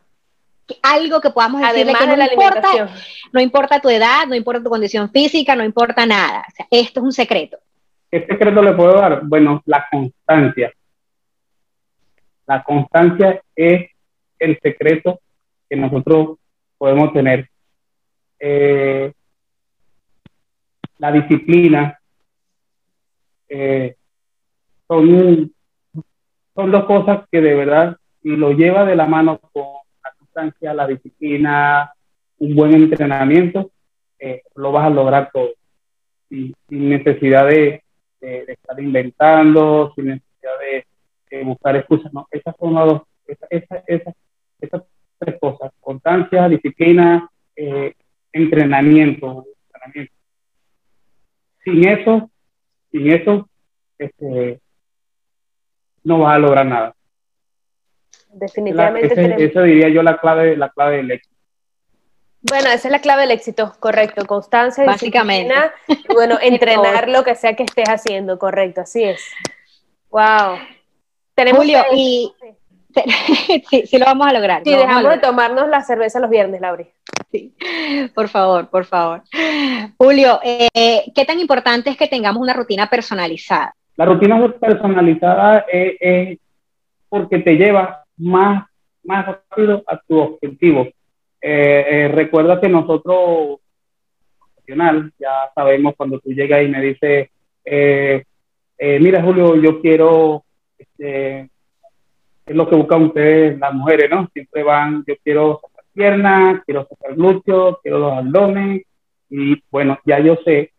Algo 0.84 1.20
que 1.20 1.32
podamos 1.32 1.62
decirle 1.62 1.94
que 1.94 2.06
no, 2.06 2.16
de 2.16 2.26
importa, 2.26 2.90
no 3.32 3.42
importa 3.42 3.80
tu 3.80 3.90
edad, 3.90 4.28
no 4.28 4.36
importa 4.36 4.64
tu 4.64 4.70
condición 4.70 5.10
física, 5.10 5.56
no 5.56 5.64
importa 5.64 6.06
nada. 6.06 6.46
esto 6.70 7.00
es 7.00 7.04
un 7.04 7.12
secreto. 7.12 7.58
¿Qué 8.12 8.26
secreto 8.28 8.62
le 8.62 8.74
puedo 8.74 8.94
dar? 8.94 9.22
Bueno, 9.24 9.62
la 9.66 9.88
constancia. 9.90 10.72
La 12.46 12.64
constancia 12.64 13.42
es 13.56 13.90
el 14.40 14.60
secreto 14.62 15.20
que 15.70 15.76
nosotros 15.76 16.38
podemos 16.78 17.14
tener. 17.14 17.50
Eh, 18.40 19.12
la 20.98 21.12
disciplina, 21.12 21.99
eh, 23.50 23.96
son, 24.88 25.54
son 26.56 26.72
dos 26.72 26.86
cosas 26.86 27.28
que 27.32 27.42
de 27.42 27.56
verdad, 27.56 27.98
si 28.22 28.36
lo 28.36 28.52
lleva 28.52 28.86
de 28.86 28.96
la 28.96 29.06
mano 29.06 29.40
con 29.52 29.66
la 30.04 30.12
constancia, 30.18 30.74
la 30.74 30.88
disciplina, 30.88 31.92
un 32.38 32.56
buen 32.56 32.74
entrenamiento, 32.74 33.72
eh, 34.18 34.44
lo 34.56 34.72
vas 34.72 34.86
a 34.86 34.90
lograr 34.90 35.30
todo. 35.32 35.50
Sin, 36.30 36.54
necesidad 36.70 37.48
de, 37.48 37.82
estar 38.22 38.80
inventando, 38.80 39.92
sin 39.96 40.06
necesidad 40.06 40.52
de, 41.32 41.44
buscar 41.44 41.76
excusas. 41.76 42.14
No, 42.14 42.28
esas 42.32 42.56
son 42.60 42.74
las 42.76 42.86
dos, 42.86 43.02
esas, 43.50 43.84
esas, 43.88 44.84
tres 45.18 45.36
cosas, 45.40 45.72
constancia, 45.80 46.48
disciplina, 46.48 47.30
eh, 47.56 47.94
entrenamiento. 48.32 49.46
Sin 51.64 51.88
eso, 51.88 52.30
sin 52.92 53.12
eso 53.12 53.50
este, 53.98 54.60
no 56.04 56.20
vas 56.20 56.36
a 56.36 56.40
lograr 56.40 56.66
nada. 56.66 56.96
Definitivamente. 58.32 59.44
Eso 59.44 59.62
diría 59.64 59.90
yo 59.90 60.04
la 60.04 60.18
clave, 60.18 60.56
la 60.56 60.70
clave 60.70 60.98
del 60.98 61.12
éxito. 61.12 61.36
Bueno, 62.42 62.70
esa 62.70 62.88
es 62.88 62.92
la 62.92 63.02
clave 63.02 63.24
del 63.24 63.32
éxito, 63.32 63.74
correcto. 63.80 64.26
Constancia, 64.26 64.86
Básicamente. 64.86 65.54
y 65.88 66.14
bueno, 66.14 66.38
entrenar 66.42 67.10
lo 67.10 67.24
que 67.24 67.36
sea 67.36 67.56
que 67.56 67.64
estés 67.64 67.90
haciendo, 67.90 68.40
correcto, 68.40 68.82
así 68.82 69.04
es. 69.04 69.22
Wow. 70.10 70.58
Tenemos 71.36 71.60
Julio, 71.60 71.84
y 71.94 72.34
sí, 72.40 72.48
sí, 73.86 73.98
lo 73.98 74.06
vamos 74.06 74.28
a 74.28 74.34
lograr. 74.34 74.64
Sí, 74.64 74.72
dejamos 74.72 75.12
de 75.12 75.20
tomarnos 75.20 75.70
la 75.70 75.82
cerveza 75.82 76.20
los 76.20 76.30
viernes, 76.30 76.62
Lauri. 76.62 76.88
Sí, 77.32 77.54
por 78.16 78.30
favor, 78.30 78.70
por 78.70 78.86
favor. 78.86 79.22
Julio, 79.98 80.40
eh, 80.44 81.04
¿qué 81.14 81.26
tan 81.26 81.40
importante 81.40 81.90
es 81.90 81.98
que 81.98 82.08
tengamos 82.08 82.42
una 82.42 82.54
rutina 82.54 82.90
personalizada? 82.90 83.74
La 83.96 84.06
rutina 84.06 84.54
personalizada 84.60 85.66
es, 85.72 86.40
porque 87.10 87.40
te 87.40 87.56
lleva 87.56 88.04
más, 88.18 88.66
más 89.04 89.26
rápido 89.26 89.84
a 89.86 89.98
tu 89.98 90.18
objetivo. 90.20 90.88
Eh, 91.42 91.86
eh, 91.90 92.08
recuerda 92.08 92.60
que 92.60 92.70
nosotros, 92.70 93.60
profesional, 94.40 95.12
ya 95.20 95.52
sabemos 95.54 95.96
cuando 95.98 96.20
tú 96.20 96.32
llegas 96.32 96.64
y 96.64 96.68
me 96.68 96.82
dices, 96.82 97.30
mira 98.80 99.22
Julio, 99.22 99.56
yo 99.58 99.82
quiero 99.82 100.44
este, 100.78 101.50
es 102.54 102.58
lo 102.58 102.70
que 102.70 102.76
buscan 102.76 103.04
ustedes 103.04 103.60
las 103.60 103.74
mujeres, 103.74 104.10
¿no? 104.10 104.28
Siempre 104.34 104.64
van, 104.64 105.04
yo 105.08 105.16
quiero 105.24 105.60
sacar 105.62 105.86
piernas, 105.94 106.62
quiero 106.66 106.88
sacar 106.88 107.16
glúteos, 107.16 107.78
quiero 107.82 108.00
los 108.00 108.14
abdomen, 108.14 108.84
y 109.30 109.64
bueno, 109.70 110.00
ya 110.06 110.20
yo 110.20 110.38
sé 110.44 110.72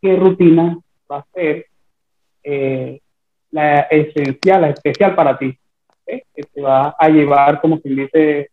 qué 0.00 0.16
rutina 0.16 0.78
va 1.10 1.18
a 1.18 1.26
ser 1.34 1.66
eh, 2.42 3.00
la 3.50 3.80
esencial, 3.80 4.60
la 4.60 4.70
especial 4.70 5.14
para 5.14 5.38
ti, 5.38 5.56
¿eh? 6.06 6.22
que 6.34 6.42
te 6.42 6.60
va 6.60 6.94
a 6.98 7.08
llevar, 7.08 7.60
como 7.60 7.80
quien 7.80 7.96
dice, 7.96 8.50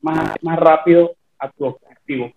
más, 0.00 0.34
más 0.42 0.58
rápido 0.58 1.14
a 1.38 1.50
tu 1.50 1.66
objetivo. 1.66 2.32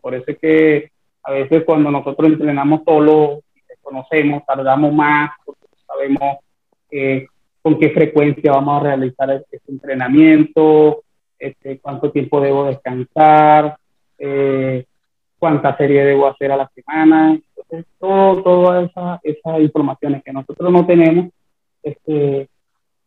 Por 0.00 0.14
eso 0.14 0.24
es 0.26 0.38
que 0.38 0.90
a 1.22 1.32
veces 1.32 1.64
cuando 1.64 1.90
nosotros 1.90 2.28
entrenamos 2.28 2.82
solo, 2.84 3.40
conocemos, 3.88 4.44
tardamos 4.44 4.92
más, 4.92 5.30
porque 5.44 5.66
sabemos 5.86 6.38
eh, 6.90 7.26
con 7.62 7.78
qué 7.78 7.90
frecuencia 7.90 8.52
vamos 8.52 8.80
a 8.80 8.84
realizar 8.84 9.30
este 9.30 9.60
entrenamiento, 9.68 11.02
este, 11.38 11.78
cuánto 11.78 12.10
tiempo 12.10 12.40
debo 12.40 12.66
descansar, 12.66 13.76
eh, 14.18 14.84
cuánta 15.38 15.76
serie 15.76 16.04
debo 16.04 16.26
hacer 16.26 16.52
a 16.52 16.56
la 16.56 16.70
semana. 16.74 17.32
Entonces, 17.32 17.86
todo, 17.98 18.42
todas 18.42 18.90
esas 19.22 19.60
informaciones 19.60 20.22
que 20.24 20.32
nosotros 20.32 20.72
no 20.72 20.86
tenemos 20.86 21.30
este, 21.82 22.48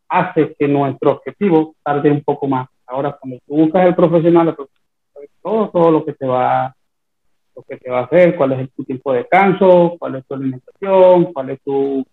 hace 0.09 0.55
que 0.57 0.67
nuestro 0.67 1.11
objetivo 1.11 1.75
tarde 1.83 2.11
un 2.11 2.23
poco 2.23 2.47
más. 2.47 2.67
Ahora, 2.85 3.17
cuando 3.19 3.39
tú 3.47 3.55
buscas 3.55 3.85
el 3.85 3.95
profesional, 3.95 4.55
todo, 5.41 5.69
todo 5.69 5.91
lo 5.91 6.05
que 6.05 6.13
te 6.13 6.25
va 6.25 6.75
lo 7.55 7.63
que 7.63 7.77
te 7.77 7.89
va 7.89 7.99
a 7.99 8.03
hacer, 8.03 8.35
cuál 8.35 8.53
es 8.53 8.71
tu 8.73 8.83
tiempo 8.83 9.11
de 9.11 9.19
descanso, 9.19 9.95
cuál 9.99 10.15
es 10.15 10.25
tu 10.25 10.33
alimentación, 10.33 11.33
cuál 11.33 11.49
es 11.49 11.61
tu, 11.61 12.05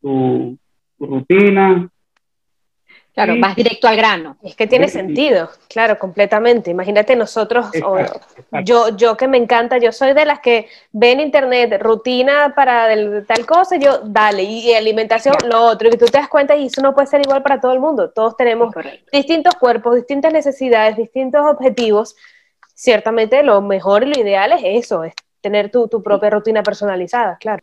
tu, 0.00 0.56
rutina. 1.06 1.88
Claro, 3.14 3.34
vas 3.38 3.54
directo 3.54 3.86
al 3.88 3.96
grano. 3.96 4.38
Es 4.42 4.56
que 4.56 4.66
tiene 4.66 4.88
sentido, 4.88 5.50
claro, 5.68 5.98
completamente. 5.98 6.70
Imagínate 6.70 7.14
nosotros, 7.14 7.66
yo, 8.64 8.96
yo 8.96 9.18
que 9.18 9.28
me 9.28 9.36
encanta, 9.36 9.76
yo 9.76 9.92
soy 9.92 10.14
de 10.14 10.24
las 10.24 10.40
que 10.40 10.66
ven 10.92 11.20
internet, 11.20 11.78
rutina 11.78 12.54
para 12.56 12.88
tal 13.26 13.44
cosa, 13.44 13.76
yo 13.76 14.00
dale, 14.04 14.44
y, 14.44 14.72
alimentación, 14.72 15.36
lo 15.46 15.60
otro, 15.60 15.88
y 15.88 15.98
tú 15.98 16.06
te 16.06 16.16
das 16.16 16.28
cuenta 16.28 16.56
y 16.56 16.66
eso 16.66 16.80
no 16.80 16.94
puede 16.94 17.06
ser 17.06 17.20
igual 17.20 17.42
para 17.42 17.60
todo 17.60 17.74
el 17.74 17.80
mundo. 17.80 18.10
Todos 18.10 18.34
tenemos 18.34 18.74
distintos 19.12 19.56
cuerpos, 19.56 19.96
distintas 19.96 20.32
necesidades, 20.32 20.96
distintos 20.96 21.42
objetivos. 21.44 22.16
Ciertamente 22.74 23.42
lo 23.42 23.60
mejor 23.60 24.04
y 24.04 24.14
lo 24.14 24.18
ideal 24.18 24.52
es 24.52 24.62
eso, 24.64 25.04
es 25.04 25.12
tener 25.42 25.70
tu, 25.70 25.86
tu 25.86 26.02
propia 26.02 26.30
rutina 26.30 26.62
personalizada, 26.62 27.36
claro. 27.38 27.62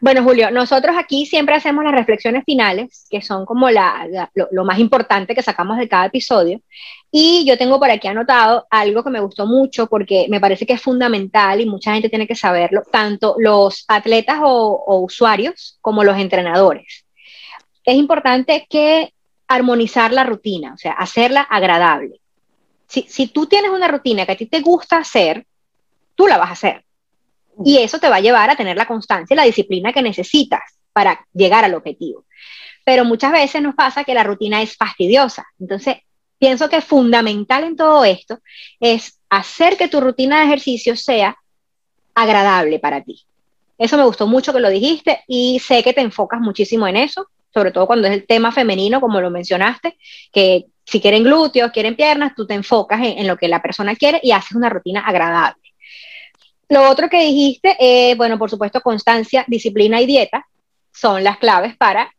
Bueno, 0.00 0.22
Julio, 0.22 0.50
nosotros 0.52 0.94
aquí 0.96 1.26
siempre 1.26 1.56
hacemos 1.56 1.82
las 1.82 1.92
reflexiones 1.92 2.44
finales, 2.44 3.06
que 3.10 3.20
son 3.20 3.44
como 3.44 3.68
la, 3.68 4.06
lo, 4.34 4.64
más 4.64 4.78
importante 4.78 5.34
que 5.34 5.42
sacamos 5.42 5.76
de 5.76 5.88
cada 5.88 6.06
episodio. 6.06 6.60
Y 7.10 7.44
yo 7.44 7.58
tengo 7.58 7.80
por 7.80 7.90
aquí 7.90 8.06
anotado 8.06 8.66
algo 8.70 9.02
que 9.02 9.10
me 9.10 9.20
gustó 9.20 9.46
mucho 9.46 9.88
porque 9.88 10.26
me 10.30 10.40
parece 10.40 10.66
que 10.66 10.74
es 10.74 10.82
fundamental 10.82 11.60
y 11.60 11.66
mucha 11.66 11.94
gente 11.94 12.08
tiene 12.08 12.28
que 12.28 12.36
saberlo, 12.36 12.82
tanto 12.92 13.34
los 13.38 13.84
atletas 13.88 14.38
o, 14.42 15.00
usuarios 15.02 15.78
como 15.80 16.04
los 16.04 16.16
entrenadores. 16.16 17.04
Es 17.84 17.96
importante 17.96 18.66
que 18.70 19.12
armonizar 19.48 20.12
la 20.12 20.24
rutina, 20.24 20.74
o 20.74 20.78
sea, 20.78 20.92
hacerla 20.92 21.40
agradable. 21.40 22.20
Si, 22.86 23.02
si 23.02 23.26
tú 23.26 23.46
tienes 23.46 23.70
una 23.70 23.88
rutina 23.88 24.26
que 24.26 24.32
a 24.32 24.36
ti 24.36 24.46
te 24.46 24.60
gusta 24.60 24.98
hacer, 24.98 25.46
tú 26.14 26.26
la 26.26 26.38
vas 26.38 26.50
a 26.50 26.52
hacer. 26.52 26.84
Y 27.64 27.78
eso 27.78 27.98
te 27.98 28.08
va 28.08 28.16
a 28.16 28.20
llevar 28.20 28.50
a 28.50 28.56
tener 28.56 28.76
la 28.76 28.86
constancia 28.86 29.34
y 29.34 29.36
la 29.36 29.44
disciplina 29.44 29.92
que 29.92 30.02
necesitas 30.02 30.60
para 30.92 31.24
llegar 31.32 31.64
al 31.64 31.74
objetivo. 31.74 32.24
Pero 32.84 33.04
muchas 33.04 33.32
veces 33.32 33.62
nos 33.62 33.74
pasa 33.74 34.04
que 34.04 34.14
la 34.14 34.24
rutina 34.24 34.62
es 34.62 34.76
fastidiosa. 34.76 35.46
Entonces, 35.58 35.96
pienso 36.38 36.68
que 36.68 36.80
fundamental 36.80 37.64
en 37.64 37.76
todo 37.76 38.04
esto 38.04 38.38
es 38.80 39.18
hacer 39.28 39.76
que 39.76 39.88
tu 39.88 40.00
rutina 40.00 40.40
de 40.40 40.46
ejercicio 40.46 40.96
sea 40.96 41.36
agradable 42.14 42.78
para 42.78 43.02
ti. 43.02 43.24
Eso 43.76 43.96
me 43.96 44.04
gustó 44.04 44.26
mucho 44.26 44.52
que 44.52 44.60
lo 44.60 44.70
dijiste 44.70 45.22
y 45.28 45.60
sé 45.60 45.82
que 45.82 45.92
te 45.92 46.00
enfocas 46.00 46.40
muchísimo 46.40 46.88
en 46.88 46.96
eso, 46.96 47.28
sobre 47.54 47.70
todo 47.70 47.86
cuando 47.86 48.08
es 48.08 48.14
el 48.14 48.26
tema 48.26 48.50
femenino, 48.50 49.00
como 49.00 49.20
lo 49.20 49.30
mencionaste, 49.30 49.96
que 50.32 50.66
si 50.84 51.00
quieren 51.00 51.22
glúteos, 51.22 51.70
quieren 51.70 51.94
piernas, 51.94 52.32
tú 52.34 52.46
te 52.46 52.54
enfocas 52.54 53.00
en, 53.02 53.26
lo 53.26 53.36
que 53.36 53.46
la 53.46 53.62
persona 53.62 53.94
quiere 53.94 54.20
y 54.22 54.32
haces 54.32 54.56
una 54.56 54.68
rutina 54.68 55.00
agradable. 55.00 55.67
Lo 56.68 56.88
otro 56.88 57.08
que 57.08 57.22
dijiste, 57.22 57.76
eh, 57.78 58.14
bueno, 58.14 58.38
por 58.38 58.50
supuesto, 58.50 58.80
constancia, 58.80 59.44
disciplina 59.48 60.00
y 60.00 60.06
dieta 60.06 60.46
son 60.92 61.24
las 61.24 61.38
claves 61.38 61.76
para 61.76 62.12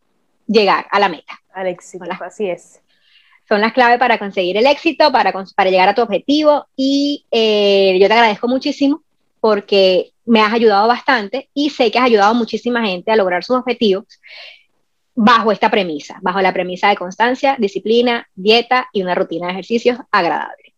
llegar 0.47 0.87
a 0.89 0.99
la 0.99 1.09
meta. 1.09 1.39
Al 1.53 1.67
éxito, 1.67 2.05
así 2.21 2.49
es. 2.49 2.81
Son 3.47 3.61
las 3.61 3.73
claves 3.73 3.99
para 3.99 4.17
conseguir 4.17 4.57
el 4.57 4.65
éxito, 4.65 5.11
para, 5.11 5.31
para 5.31 5.69
llegar 5.69 5.89
a 5.89 5.95
tu 5.95 6.01
objetivo 6.01 6.67
y 6.75 7.25
eh, 7.31 7.97
yo 7.99 8.07
te 8.07 8.13
agradezco 8.13 8.47
muchísimo 8.47 9.03
porque 9.39 10.11
me 10.25 10.41
has 10.41 10.53
ayudado 10.53 10.87
bastante 10.87 11.49
y 11.53 11.69
sé 11.69 11.91
que 11.91 11.97
has 11.97 12.05
ayudado 12.05 12.31
a 12.31 12.35
muchísima 12.35 12.85
gente 12.85 13.11
a 13.11 13.15
lograr 13.15 13.43
sus 13.43 13.57
objetivos 13.57 14.05
bajo 15.15 15.51
esta 15.51 15.69
premisa, 15.69 16.17
bajo 16.21 16.41
la 16.41 16.53
premisa 16.53 16.89
de 16.89 16.95
constancia, 16.95 17.55
disciplina, 17.59 18.27
dieta 18.35 18.87
y 18.93 19.01
una 19.01 19.15
rutina 19.15 19.47
de 19.47 19.53
ejercicios 19.53 19.97
agradable. 20.11 20.68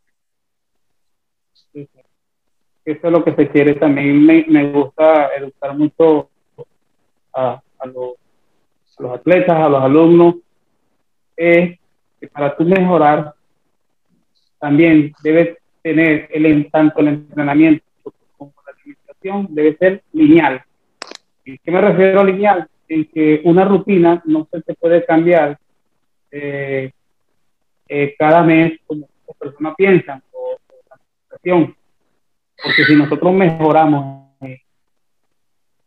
Eso 2.84 3.08
es 3.08 3.12
lo 3.12 3.24
que 3.24 3.36
se 3.36 3.48
quiere. 3.50 3.76
También 3.76 4.26
me, 4.26 4.72
gusta 4.72 5.30
educar 5.36 5.78
mucho 5.78 6.30
a, 7.34 7.62
los, 7.86 8.16
atletas, 9.12 9.58
a 9.58 9.70
los 9.70 9.84
alumnos, 9.84 10.36
es 11.36 11.80
que 12.20 12.28
para 12.28 12.56
tú 12.56 12.64
mejorar, 12.64 13.34
también 14.60 15.14
debes 15.24 15.58
tener 15.82 16.30
el, 16.32 16.70
tanto 16.70 17.00
el 17.00 17.08
entrenamiento 17.08 17.84
como 18.38 18.54
la 18.66 18.74
alimentación, 18.74 19.48
debe 19.50 19.78
ser 19.78 20.04
lineal. 20.14 20.64
¿Y 21.46 21.58
qué 21.58 21.72
me 21.72 21.82
refiero 21.82 22.22
a 22.22 22.24
lineal? 22.24 22.68
En 22.88 23.06
que 23.06 23.42
una 23.46 23.66
rutina 23.66 24.22
no 24.26 24.48
se 24.52 24.62
te 24.62 24.76
puede 24.76 25.06
cambiar 25.06 25.58
eh, 26.30 26.92
eh, 27.88 28.16
cada 28.18 28.44
mes 28.44 28.80
como 28.86 29.08
las 29.28 29.38
personas 29.38 29.76
piensan, 29.76 30.22
o, 30.32 30.58
la 30.90 30.98
situación. 31.24 31.76
Porque 32.64 32.86
si 32.86 32.96
nosotros 32.96 33.34
mejoramos 33.34 34.28
eh, 34.42 34.62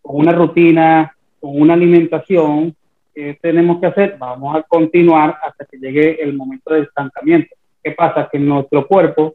con 0.03 0.17
una 0.17 0.33
rutina, 0.33 1.15
con 1.41 1.61
una 1.61 1.75
alimentación, 1.75 2.75
¿qué 3.15 3.39
tenemos 3.41 3.81
que 3.81 3.87
hacer? 3.87 4.17
Vamos 4.19 4.57
a 4.57 4.63
continuar 4.63 5.39
hasta 5.43 5.65
que 5.65 5.79
llegue 5.79 6.23
el 6.23 6.35
momento 6.35 6.75
de 6.75 6.83
estancamiento. 6.83 7.55
¿Qué 7.83 7.93
pasa? 7.93 8.29
Que 8.31 8.39
nuestro 8.39 8.87
cuerpo 8.87 9.35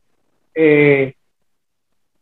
eh, 0.53 1.13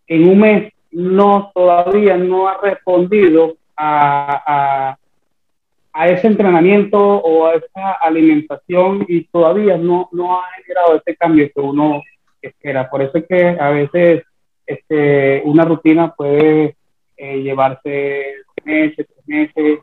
en 0.08 0.28
un 0.28 0.40
mes 0.40 0.74
no 0.92 1.52
todavía 1.54 2.18
no 2.18 2.48
ha 2.48 2.60
respondido 2.62 3.58
a, 3.76 4.44
a, 4.46 4.98
a, 5.94 6.08
ese 6.08 6.28
entrenamiento 6.28 7.00
o 7.00 7.48
a 7.48 7.56
esa 7.56 7.92
alimentación 8.02 9.06
y 9.08 9.24
todavía 9.26 9.78
no, 9.78 10.10
no 10.12 10.40
ha 10.40 10.46
generado 10.62 10.98
ese 10.98 11.16
cambio 11.16 11.50
que 11.54 11.62
uno 11.62 12.04
espera. 12.42 12.90
Por 12.90 13.02
eso 13.02 13.18
es 13.18 13.26
que 13.28 13.58
a 13.60 13.70
veces 13.70 14.24
este, 14.68 15.42
una 15.46 15.64
rutina 15.64 16.14
puede 16.14 16.76
eh, 17.16 17.42
llevarse 17.42 18.26
meses, 18.64 19.08
tres 19.08 19.26
meses. 19.26 19.80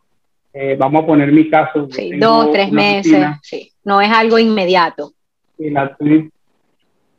Eh, 0.53 0.77
vamos 0.79 1.03
a 1.03 1.07
poner 1.07 1.33
mi 1.33 1.49
caso. 1.51 1.89
Sí, 1.91 2.17
dos, 2.19 2.53
tres 2.53 2.71
meses, 2.71 3.27
sí. 3.43 3.73
No 3.83 4.01
es 4.01 4.11
algo 4.11 4.39
inmediato. 4.39 5.13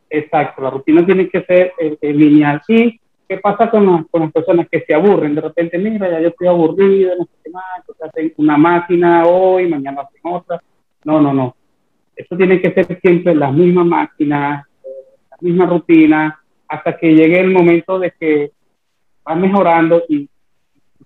exacto, 0.09 0.61
la 0.61 0.69
rutina 0.69 1.05
tiene 1.05 1.27
que 1.27 1.43
ser 1.43 1.73
eh, 1.79 2.13
lineal. 2.13 2.61
¿Y 2.67 2.99
qué 3.27 3.37
pasa 3.37 3.69
con, 3.69 4.03
con, 4.05 4.21
las 4.21 4.31
personas 4.31 4.67
que 4.71 4.81
se 4.81 4.93
aburren? 4.93 5.35
De 5.35 5.41
repente, 5.41 5.77
mira, 5.77 6.09
ya 6.09 6.21
yo 6.21 6.29
estoy 6.29 6.47
aburrido, 6.47 7.15
no 7.17 7.25
sé 7.25 7.31
qué 7.43 7.49
más, 7.49 7.63
hacen 8.01 8.33
una 8.37 8.57
máquina 8.57 9.25
hoy, 9.25 9.67
mañana 9.67 10.03
hacen 10.03 10.21
otra. 10.23 10.61
No, 11.03 11.19
no, 11.19 11.33
no. 11.33 11.55
Eso 12.15 12.37
tiene 12.37 12.61
que 12.61 12.71
ser 12.71 12.99
siempre 13.01 13.35
la 13.35 13.51
misma 13.51 13.83
máquina, 13.83 14.65
la 15.29 15.37
misma 15.41 15.65
rutina, 15.65 16.39
hasta 16.67 16.97
que 16.97 17.13
llegue 17.13 17.39
el 17.39 17.51
momento 17.51 17.99
de 17.99 18.11
que 18.11 18.51
vas 19.23 19.37
mejorando 19.37 20.03
y 20.07 20.29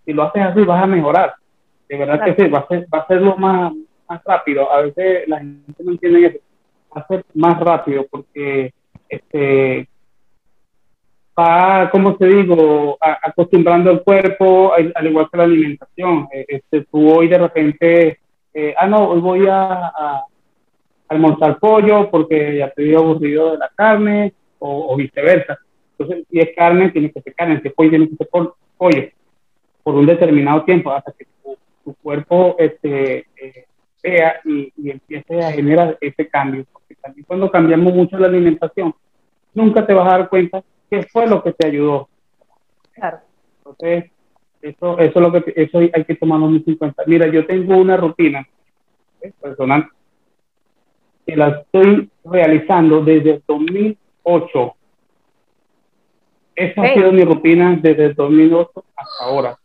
si 0.05 0.13
lo 0.13 0.23
haces 0.23 0.43
así 0.43 0.61
vas 0.61 0.83
a 0.83 0.87
mejorar. 0.87 1.33
De 1.87 1.97
verdad 1.97 2.23
que 2.23 2.35
sí, 2.35 2.49
va 2.49 2.59
a, 2.59 2.67
ser, 2.67 2.87
va 2.93 2.99
a 2.99 3.07
ser 3.07 3.21
lo 3.21 3.35
más, 3.37 3.73
más 4.07 4.23
rápido. 4.23 4.71
A 4.71 4.81
veces 4.81 5.27
la 5.27 5.39
gente 5.39 5.83
no 5.83 5.91
entiende 5.91 6.25
eso. 6.25 6.37
Va 6.95 7.01
a 7.01 7.07
ser 7.07 7.25
más 7.33 7.59
rápido 7.59 8.05
porque 8.09 8.73
este 9.07 9.87
va, 11.39 11.89
como 11.89 12.15
te 12.15 12.27
digo, 12.27 12.97
acostumbrando 12.99 13.91
el 13.91 14.01
cuerpo, 14.01 14.73
al, 14.73 15.07
igual 15.07 15.29
que 15.31 15.37
la 15.37 15.43
alimentación. 15.43 16.27
E, 16.31 16.45
este, 16.47 16.85
tú 16.85 17.09
hoy 17.09 17.27
de 17.27 17.37
repente, 17.37 18.19
eh, 18.53 18.75
ah, 18.77 18.87
no, 18.87 19.09
hoy 19.09 19.19
voy 19.19 19.47
a, 19.47 19.87
a, 19.87 20.25
almorzar 21.07 21.57
pollo 21.57 22.09
porque 22.11 22.57
ya 22.57 22.65
estoy 22.65 22.93
aburrido 22.93 23.53
de 23.53 23.57
la 23.57 23.71
carne, 23.75 24.33
o, 24.59 24.95
viceversa. 24.95 25.57
Entonces, 25.97 26.25
si 26.29 26.39
es 26.39 26.49
carne, 26.55 26.91
tiene 26.91 27.11
que 27.11 27.21
ser 27.21 27.33
carne, 27.33 27.61
si 27.61 27.67
es 27.67 27.73
pollo, 27.73 27.89
tiene 27.89 28.09
que 28.09 28.15
ser 28.15 28.29
pollo, 28.29 28.55
por 29.83 29.95
un 29.95 30.05
determinado 30.05 30.63
tiempo, 30.63 30.91
hasta 30.91 31.11
que 31.11 31.25
tu, 31.43 31.93
cuerpo 32.03 32.55
este, 32.59 33.25
eh, 33.41 33.65
vea 34.03 34.39
y, 34.45 34.71
empiece 34.89 35.39
a 35.39 35.51
generar 35.51 35.97
ese 35.99 36.27
cambio. 36.27 36.65
Porque 36.71 36.95
también 36.95 37.25
cuando 37.25 37.49
cambiamos 37.49 37.93
mucho 37.93 38.17
la 38.17 38.27
alimentación, 38.27 38.93
nunca 39.53 39.85
te 39.85 39.93
vas 39.93 40.07
a 40.07 40.17
dar 40.19 40.29
cuenta 40.29 40.63
qué 40.89 41.03
fue 41.03 41.27
lo 41.27 41.43
que 41.43 41.53
te 41.53 41.67
ayudó. 41.67 42.07
Claro. 42.93 43.19
Entonces, 43.57 44.11
eso, 44.61 44.99
eso, 44.99 45.19
lo 45.19 45.31
que, 45.31 45.53
eso 45.55 45.79
hay 45.79 46.03
que 46.03 46.15
tomarlo 46.15 46.47
mucho 46.47 46.69
en 46.69 46.75
cuenta. 46.75 47.03
Mira, 47.07 47.27
yo 47.27 47.45
tengo 47.45 47.77
una 47.77 47.97
rutina 47.97 48.47
¿eh? 49.21 49.31
personal 49.41 49.89
que 51.25 51.35
la 51.35 51.49
estoy 51.49 52.09
realizando 52.25 53.01
desde 53.03 53.31
el 53.31 53.43
2000 53.47 53.97
8. 54.23 54.75
Esa 56.55 56.81
ha 56.81 56.93
sido 56.93 57.11
mi 57.11 57.23
rutina 57.23 57.77
desde 57.81 58.07
el 58.07 58.15
2008 58.15 58.83
hasta 58.95 59.23
ahora. 59.23 59.57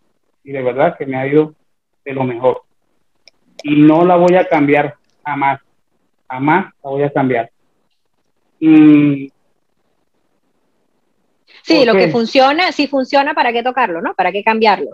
Y 0.45 0.53
de 0.53 0.63
verdad 0.63 0.97
que 0.97 1.07
me 1.07 1.17
ha 1.17 1.27
ido 1.27 1.55
de 2.05 2.13
lo 2.13 2.25
mejor. 2.25 2.63
Y 3.63 3.77
no 3.77 4.05
la 4.05 4.17
voy 4.17 4.37
a 4.37 4.47
cambiar 4.47 4.95
jamás. 5.25 5.61
Jamás 6.29 6.67
la 6.83 6.91
voy 6.91 7.03
a 7.03 7.11
cambiar. 7.11 7.51
sí, 8.61 9.31
lo 11.85 11.95
que 11.95 12.09
funciona, 12.09 12.73
si 12.73 12.87
funciona, 12.87 13.35
¿para 13.35 13.53
qué 13.53 13.63
tocarlo, 13.63 14.01
no? 14.01 14.15
¿Para 14.15 14.33
qué 14.33 14.43
cambiarlo? 14.43 14.93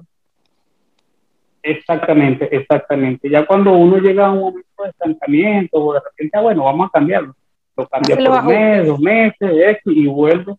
Exactamente, 1.62 2.49
exactamente. 2.57 3.29
Ya 3.29 3.44
cuando 3.46 3.73
uno 3.73 3.99
llega 3.99 4.27
a 4.27 4.33
un 4.33 4.40
momento 4.40 4.83
de 4.83 4.88
estancamiento 4.88 5.77
o 5.77 5.92
de 5.94 6.01
repente, 6.01 6.38
ah, 6.38 6.40
bueno, 6.40 6.64
vamos 6.64 6.88
a 6.88 6.90
cambiarlo 6.90 7.35
lo 7.81 7.88
cambia 7.88 8.16
por 8.16 8.40
un 8.40 8.47
mes, 8.47 8.87
dos 8.87 9.01
meses, 9.01 9.79
y 9.85 10.07
vuelve, 10.07 10.55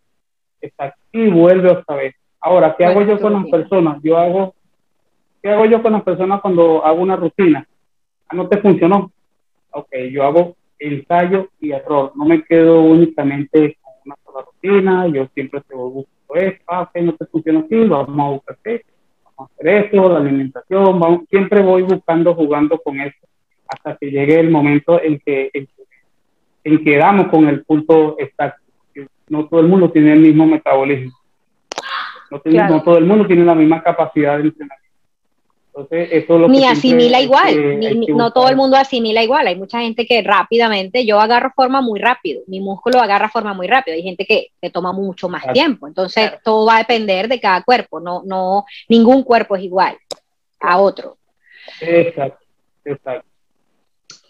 y 1.12 1.28
vuelve 1.28 1.70
otra 1.70 1.96
vez. 1.96 2.14
Ahora, 2.40 2.74
¿qué 2.76 2.84
hago 2.84 3.02
yo 3.02 3.20
con 3.20 3.32
las 3.32 3.46
personas? 3.46 4.02
Yo 4.02 4.18
hago, 4.18 4.54
¿qué 5.42 5.50
hago 5.50 5.64
yo 5.66 5.82
con 5.82 5.92
las 5.92 6.02
personas 6.02 6.40
cuando 6.40 6.84
hago 6.84 7.00
una 7.00 7.16
rutina? 7.16 7.66
Ah, 8.28 8.34
no 8.34 8.48
te 8.48 8.58
funcionó. 8.58 9.12
Ok, 9.70 9.88
yo 10.10 10.24
hago 10.24 10.56
ensayo 10.78 11.48
y 11.60 11.72
error. 11.72 12.12
No 12.16 12.24
me 12.24 12.42
quedo 12.44 12.82
únicamente 12.82 13.78
con 13.80 13.94
una 14.04 14.16
sola 14.24 14.44
rutina. 14.44 15.06
Yo 15.06 15.26
siempre 15.34 15.60
te 15.60 15.74
busco 15.74 16.08
esto, 16.34 16.64
ah, 16.68 16.90
no 17.00 17.14
te 17.14 17.26
funciona 17.26 17.60
así, 17.60 17.76
vamos 17.84 18.18
a 18.18 18.30
buscar 18.30 18.58
esto, 18.64 18.88
vamos 19.24 19.50
a 19.50 19.54
hacer 19.54 19.84
esto, 19.84 20.08
la 20.08 20.18
alimentación, 20.18 21.00
vamos, 21.00 21.20
siempre 21.28 21.62
voy 21.62 21.82
buscando, 21.82 22.34
jugando 22.34 22.78
con 22.78 23.00
esto, 23.00 23.26
hasta 23.68 23.96
que 23.96 24.10
llegue 24.10 24.40
el 24.40 24.50
momento 24.50 25.00
en 25.02 25.18
que, 25.20 25.50
en 25.52 25.66
que 25.66 25.82
en 26.64 26.84
que 26.84 26.96
damos 26.96 27.28
con 27.28 27.48
el 27.48 27.64
punto 27.64 28.16
exacto. 28.18 28.60
No 29.28 29.46
todo 29.46 29.60
el 29.60 29.68
mundo 29.68 29.90
tiene 29.90 30.12
el 30.12 30.20
mismo 30.20 30.46
metabolismo. 30.46 31.12
No, 32.30 32.82
todo 32.82 32.98
el 32.98 33.04
mundo 33.04 33.26
tiene 33.26 33.44
la 33.44 33.54
misma 33.54 33.82
capacidad 33.82 34.38
de 34.38 34.44
entrenamiento. 34.44 34.82
Entonces, 35.74 36.08
eso 36.12 36.38
lo 36.38 36.48
ni 36.48 36.66
asimila 36.66 37.18
igual, 37.18 37.80
no 38.08 38.30
todo 38.30 38.50
el 38.50 38.56
mundo 38.56 38.76
asimila 38.76 39.22
igual. 39.22 39.46
Hay 39.46 39.56
mucha 39.56 39.80
gente 39.80 40.04
que 40.06 40.20
rápidamente, 40.22 41.06
yo 41.06 41.18
agarro 41.18 41.50
forma 41.56 41.80
muy 41.80 41.98
rápido, 41.98 42.42
mi 42.46 42.60
músculo 42.60 43.00
agarra 43.00 43.30
forma 43.30 43.54
muy 43.54 43.66
rápido. 43.66 43.94
Hay 43.94 44.02
gente 44.02 44.26
que, 44.26 44.48
que 44.60 44.68
toma 44.68 44.92
mucho 44.92 45.30
más 45.30 45.50
tiempo. 45.54 45.86
Entonces, 45.86 46.32
todo 46.44 46.66
va 46.66 46.76
a 46.76 46.78
depender 46.80 47.26
de 47.26 47.40
cada 47.40 47.62
cuerpo. 47.62 48.00
No, 48.00 48.22
no, 48.22 48.66
ningún 48.88 49.22
cuerpo 49.22 49.56
es 49.56 49.62
igual 49.62 49.96
a 50.60 50.78
otro. 50.78 51.16
Exacto, 51.80 52.44
exacto. 52.84 53.31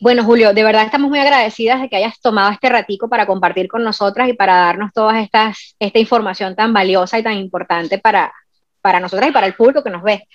Bueno, 0.02 0.24
Julio, 0.24 0.52
de 0.52 0.64
verdad 0.64 0.84
estamos 0.84 1.08
muy 1.08 1.20
agradecidas 1.20 1.80
de 1.80 1.88
que 1.88 1.94
hayas 1.94 2.20
tomado 2.20 2.50
este 2.50 2.68
ratico 2.68 3.08
para 3.08 3.24
compartir 3.24 3.68
con 3.68 3.84
nosotras 3.84 4.28
y 4.28 4.32
para 4.32 4.56
darnos 4.56 4.92
toda 4.92 5.20
esta 5.20 5.54
información 6.00 6.56
tan 6.56 6.72
valiosa 6.72 7.20
y 7.20 7.22
tan 7.22 7.34
importante 7.34 7.98
para, 7.98 8.34
para 8.80 8.98
nosotras 8.98 9.30
y 9.30 9.32
para 9.32 9.46
el 9.46 9.54
público 9.54 9.84
que 9.84 9.90
nos 9.90 10.02
ve. 10.02 10.26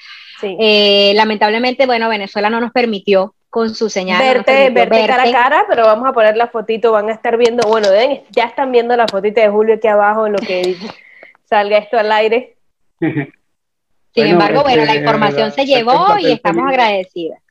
Eh, 0.41 1.11
lamentablemente, 1.15 1.85
bueno, 1.85 2.07
Venezuela 2.07 2.49
no 2.49 2.61
nos 2.61 2.71
permitió 2.71 3.35
con 3.49 3.75
su 3.75 3.89
señal. 3.89 4.21
Verte, 4.21 4.69
verte, 4.69 5.05
cara 5.05 5.23
a 5.23 5.31
cara, 5.33 5.65
pero 5.67 5.83
vamos 5.83 6.07
a 6.07 6.13
poner 6.13 6.37
la 6.37 6.47
fotito, 6.47 6.93
van 6.93 7.09
a 7.09 7.13
estar 7.13 7.35
viendo, 7.35 7.67
bueno, 7.67 7.89
ya 8.31 8.45
están 8.45 8.71
viendo 8.71 8.95
la 8.95 9.05
fotito 9.05 9.41
de 9.41 9.49
Julio 9.49 9.75
aquí 9.75 9.87
abajo 9.89 10.27
en 10.27 10.31
lo 10.31 10.39
que 10.39 10.77
salga 11.43 11.77
esto 11.77 11.99
al 11.99 12.09
aire. 12.13 12.55
Sin 13.01 14.27
embargo, 14.27 14.63
bueno, 14.63 14.85
la 14.85 14.93
este, 14.93 14.99
información 14.99 15.51
se 15.51 15.65
llevó 15.65 16.17
y 16.21 16.31
estamos 16.31 16.65
agradecidas. 16.69 17.41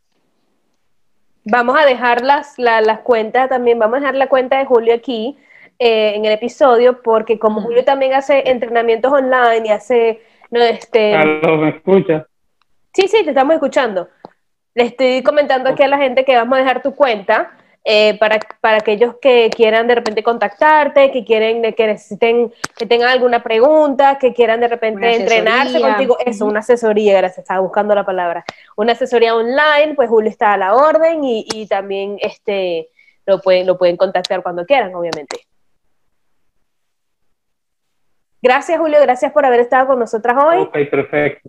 Vamos 1.49 1.79
a 1.79 1.87
dejar 1.87 2.23
las, 2.23 2.59
las 2.59 3.01
cuentas 3.01 3.49
también, 3.49 3.79
vamos 3.79 3.99
a 3.99 4.01
dejar 4.01 4.17
la 4.17 4.29
cuenta 4.29 4.59
de 4.59 4.67
Julio 4.67 4.93
aquí 4.93 5.39
eh, 5.79 6.15
en 6.17 6.25
el 6.25 6.33
episodio, 6.33 7.01
porque 7.03 7.39
como 7.39 7.61
Julio 7.61 7.85
también 7.85 8.15
hace 8.15 8.51
entrenamientos 8.51 9.13
online 9.13 9.63
y 9.65 9.71
hace 9.71 10.21
No, 10.51 10.61
este... 10.61 11.13
Carlos, 11.13 11.61
¿me 11.61 11.69
escuchas? 11.69 12.27
Sí, 12.93 13.07
sí, 13.07 13.23
te 13.23 13.31
estamos 13.31 13.55
escuchando. 13.55 14.09
Le 14.75 14.85
estoy 14.85 15.23
comentando 15.23 15.71
aquí 15.71 15.85
a 15.85 15.89
la 15.89 15.99
gente 15.99 16.25
que 16.25 16.35
vamos 16.35 16.59
a 16.59 16.63
dejar 16.63 16.83
tu 16.83 16.97
cuenta 16.97 17.53
eh, 17.89 18.19
para, 18.19 18.41
para 18.61 18.79
aquellos 18.79 19.15
que 19.23 19.49
quieran 19.55 19.87
de 19.87 19.95
repente 19.95 20.25
contactarte, 20.25 21.13
que 21.13 21.25
quieren, 21.25 21.63
que 21.73 21.87
necesiten, 21.87 22.53
que 22.77 22.85
tengan 22.85 23.11
alguna 23.11 23.45
pregunta, 23.45 24.19
que 24.19 24.35
quieran 24.35 24.59
de 24.59 24.67
repente 24.67 25.15
entrenarse 25.15 25.81
contigo. 25.81 26.17
Eso, 26.27 26.47
una 26.47 26.59
asesoría, 26.59 27.17
gracias, 27.17 27.39
estaba 27.39 27.61
buscando 27.61 27.95
la 27.95 28.05
palabra. 28.05 28.45
Una 28.75 28.95
asesoría 28.95 29.37
online, 29.37 29.95
pues 29.95 30.09
Julio 30.09 30.29
está 30.29 30.55
a 30.55 30.57
la 30.57 30.75
orden 30.75 31.23
y, 31.23 31.47
y 31.55 31.69
también 31.69 32.17
este, 32.21 32.89
lo, 33.25 33.41
pueden, 33.41 33.69
lo 33.69 33.79
pueden 33.79 33.97
contactar 33.97 34.43
cuando 34.43 34.67
quieran, 34.67 34.93
obviamente. 34.93 35.47
Gracias, 38.43 38.81
Julio, 38.81 38.99
gracias 39.01 39.31
por 39.31 39.47
haber 39.47 39.61
estado 39.61 39.87
con 39.87 40.01
nosotras 40.01 40.37
hoy. 40.37 40.59
Ok, 40.59 40.77
perfecto. 40.91 41.49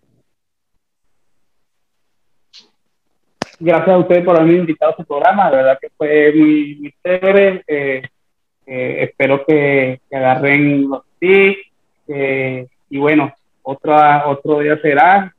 Gracias 3.60 3.90
a 3.90 3.98
ustedes 3.98 4.24
por 4.24 4.36
haberme 4.36 4.60
invitado 4.60 4.92
a 4.94 4.96
su 4.96 5.06
programa, 5.06 5.50
de 5.50 5.58
verdad 5.58 5.80
que 5.80 5.90
fue 5.96 6.34
muy, 6.36 6.78
muy 6.80 6.94
chévere. 7.04 7.64
Eh, 7.68 8.02
eh, 8.66 8.98
espero 9.04 9.46
que, 9.46 10.02
agarren 10.12 10.90
los 10.90 11.04
tips 11.20 11.60
y 12.90 12.98
bueno, 12.98 13.34
otra, 13.64 14.28
otro 14.28 14.60
día 14.60 14.80
será, 14.82 15.34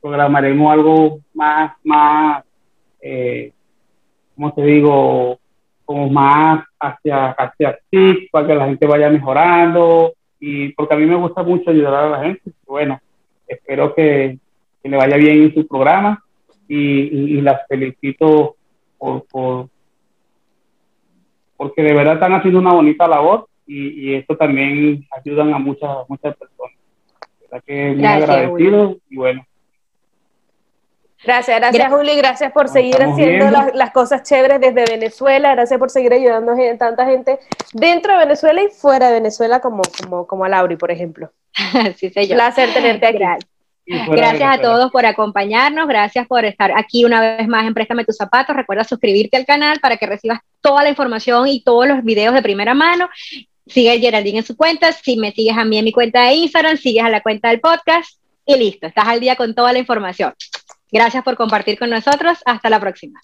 programaremos 0.00 0.72
algo 0.72 1.20
más, 1.34 1.72
más 1.84 2.44
eh, 3.00 3.52
¿cómo 4.34 4.52
te 4.52 4.62
digo? 4.62 5.38
Como 5.84 6.08
más 6.08 6.64
hacia, 6.78 7.30
hacia 7.30 7.78
tips 7.90 8.30
para 8.30 8.46
que 8.46 8.54
la 8.54 8.66
gente 8.66 8.86
vaya 8.86 9.10
mejorando 9.10 10.12
y 10.40 10.70
porque 10.72 10.94
a 10.94 10.96
mí 10.96 11.06
me 11.06 11.16
gusta 11.16 11.42
mucho 11.42 11.70
ayudar 11.70 11.94
a 11.94 12.10
la 12.10 12.22
gente. 12.24 12.50
Bueno, 12.66 13.00
espero 13.46 13.94
que, 13.94 14.38
le 14.82 14.96
vaya 14.96 15.16
bien 15.16 15.42
en 15.42 15.54
su 15.54 15.66
programa 15.66 16.20
y, 16.74 17.40
las 17.42 17.66
felicito 17.68 18.56
por, 18.98 19.24
por, 19.26 19.68
porque 21.56 21.82
de 21.82 21.92
verdad 21.92 22.14
están 22.14 22.32
haciendo 22.32 22.60
una 22.60 22.72
bonita 22.72 23.06
labor 23.06 23.46
y, 23.66 24.10
y 24.10 24.14
esto 24.14 24.36
también 24.36 25.06
ayudan 25.10 25.52
a 25.52 25.58
muchas 25.58 25.90
muchas 26.08 26.34
personas. 26.36 26.76
¿Verdad 27.40 27.64
que 27.66 27.92
muy 27.92 28.06
agradecido 28.06 28.96
y 29.10 29.16
bueno. 29.16 29.46
Gracias, 31.24 31.60
gracias 31.60 31.92
Juli, 31.92 32.16
gracias 32.16 32.50
por 32.52 32.68
seguir 32.68 33.00
haciendo 33.00 33.48
las, 33.50 33.92
cosas 33.92 34.24
chéveres 34.24 34.60
desde 34.60 34.84
Venezuela, 34.92 35.54
gracias 35.54 35.78
por 35.78 35.88
seguir 35.88 36.12
ayudando 36.12 36.52
a 36.52 36.78
tanta 36.78 37.06
gente 37.06 37.38
dentro 37.74 38.12
de 38.14 38.18
Venezuela 38.18 38.60
y 38.60 38.70
fuera 38.70 39.06
de 39.06 39.14
Venezuela 39.14 39.60
como, 39.60 39.82
como, 40.02 40.26
como 40.26 40.44
a 40.44 40.48
Lauri, 40.48 40.74
por 40.76 40.90
ejemplo. 40.90 41.30
sí, 41.96 42.10
señor. 42.10 42.38
Placer 42.38 42.72
tenerte 42.74 43.06
aquí. 43.06 43.46
Gracias 43.86 44.58
a 44.58 44.60
todos 44.60 44.90
por 44.92 45.04
acompañarnos, 45.06 45.88
gracias 45.88 46.26
por 46.26 46.44
estar 46.44 46.72
aquí 46.76 47.04
una 47.04 47.20
vez 47.20 47.48
más 47.48 47.66
en 47.66 47.74
Préstame 47.74 48.04
tus 48.04 48.16
zapatos. 48.16 48.54
Recuerda 48.54 48.84
suscribirte 48.84 49.36
al 49.36 49.44
canal 49.44 49.80
para 49.80 49.96
que 49.96 50.06
recibas 50.06 50.40
toda 50.60 50.82
la 50.82 50.90
información 50.90 51.48
y 51.48 51.62
todos 51.62 51.86
los 51.88 52.04
videos 52.04 52.34
de 52.34 52.42
primera 52.42 52.74
mano. 52.74 53.08
Sigue 53.66 53.92
a 53.92 53.98
Geraldine 53.98 54.38
en 54.38 54.44
su 54.44 54.56
cuenta, 54.56 54.92
si 54.92 55.16
me 55.16 55.32
sigues 55.32 55.56
a 55.56 55.64
mí 55.64 55.78
en 55.78 55.84
mi 55.84 55.92
cuenta 55.92 56.24
de 56.24 56.34
Instagram, 56.34 56.76
sigues 56.76 57.04
a 57.04 57.08
la 57.08 57.20
cuenta 57.20 57.48
del 57.48 57.60
podcast 57.60 58.18
y 58.46 58.56
listo, 58.56 58.86
estás 58.86 59.06
al 59.06 59.20
día 59.20 59.36
con 59.36 59.54
toda 59.54 59.72
la 59.72 59.78
información. 59.78 60.34
Gracias 60.90 61.24
por 61.24 61.36
compartir 61.36 61.78
con 61.78 61.90
nosotros, 61.90 62.38
hasta 62.44 62.70
la 62.70 62.80
próxima. 62.80 63.20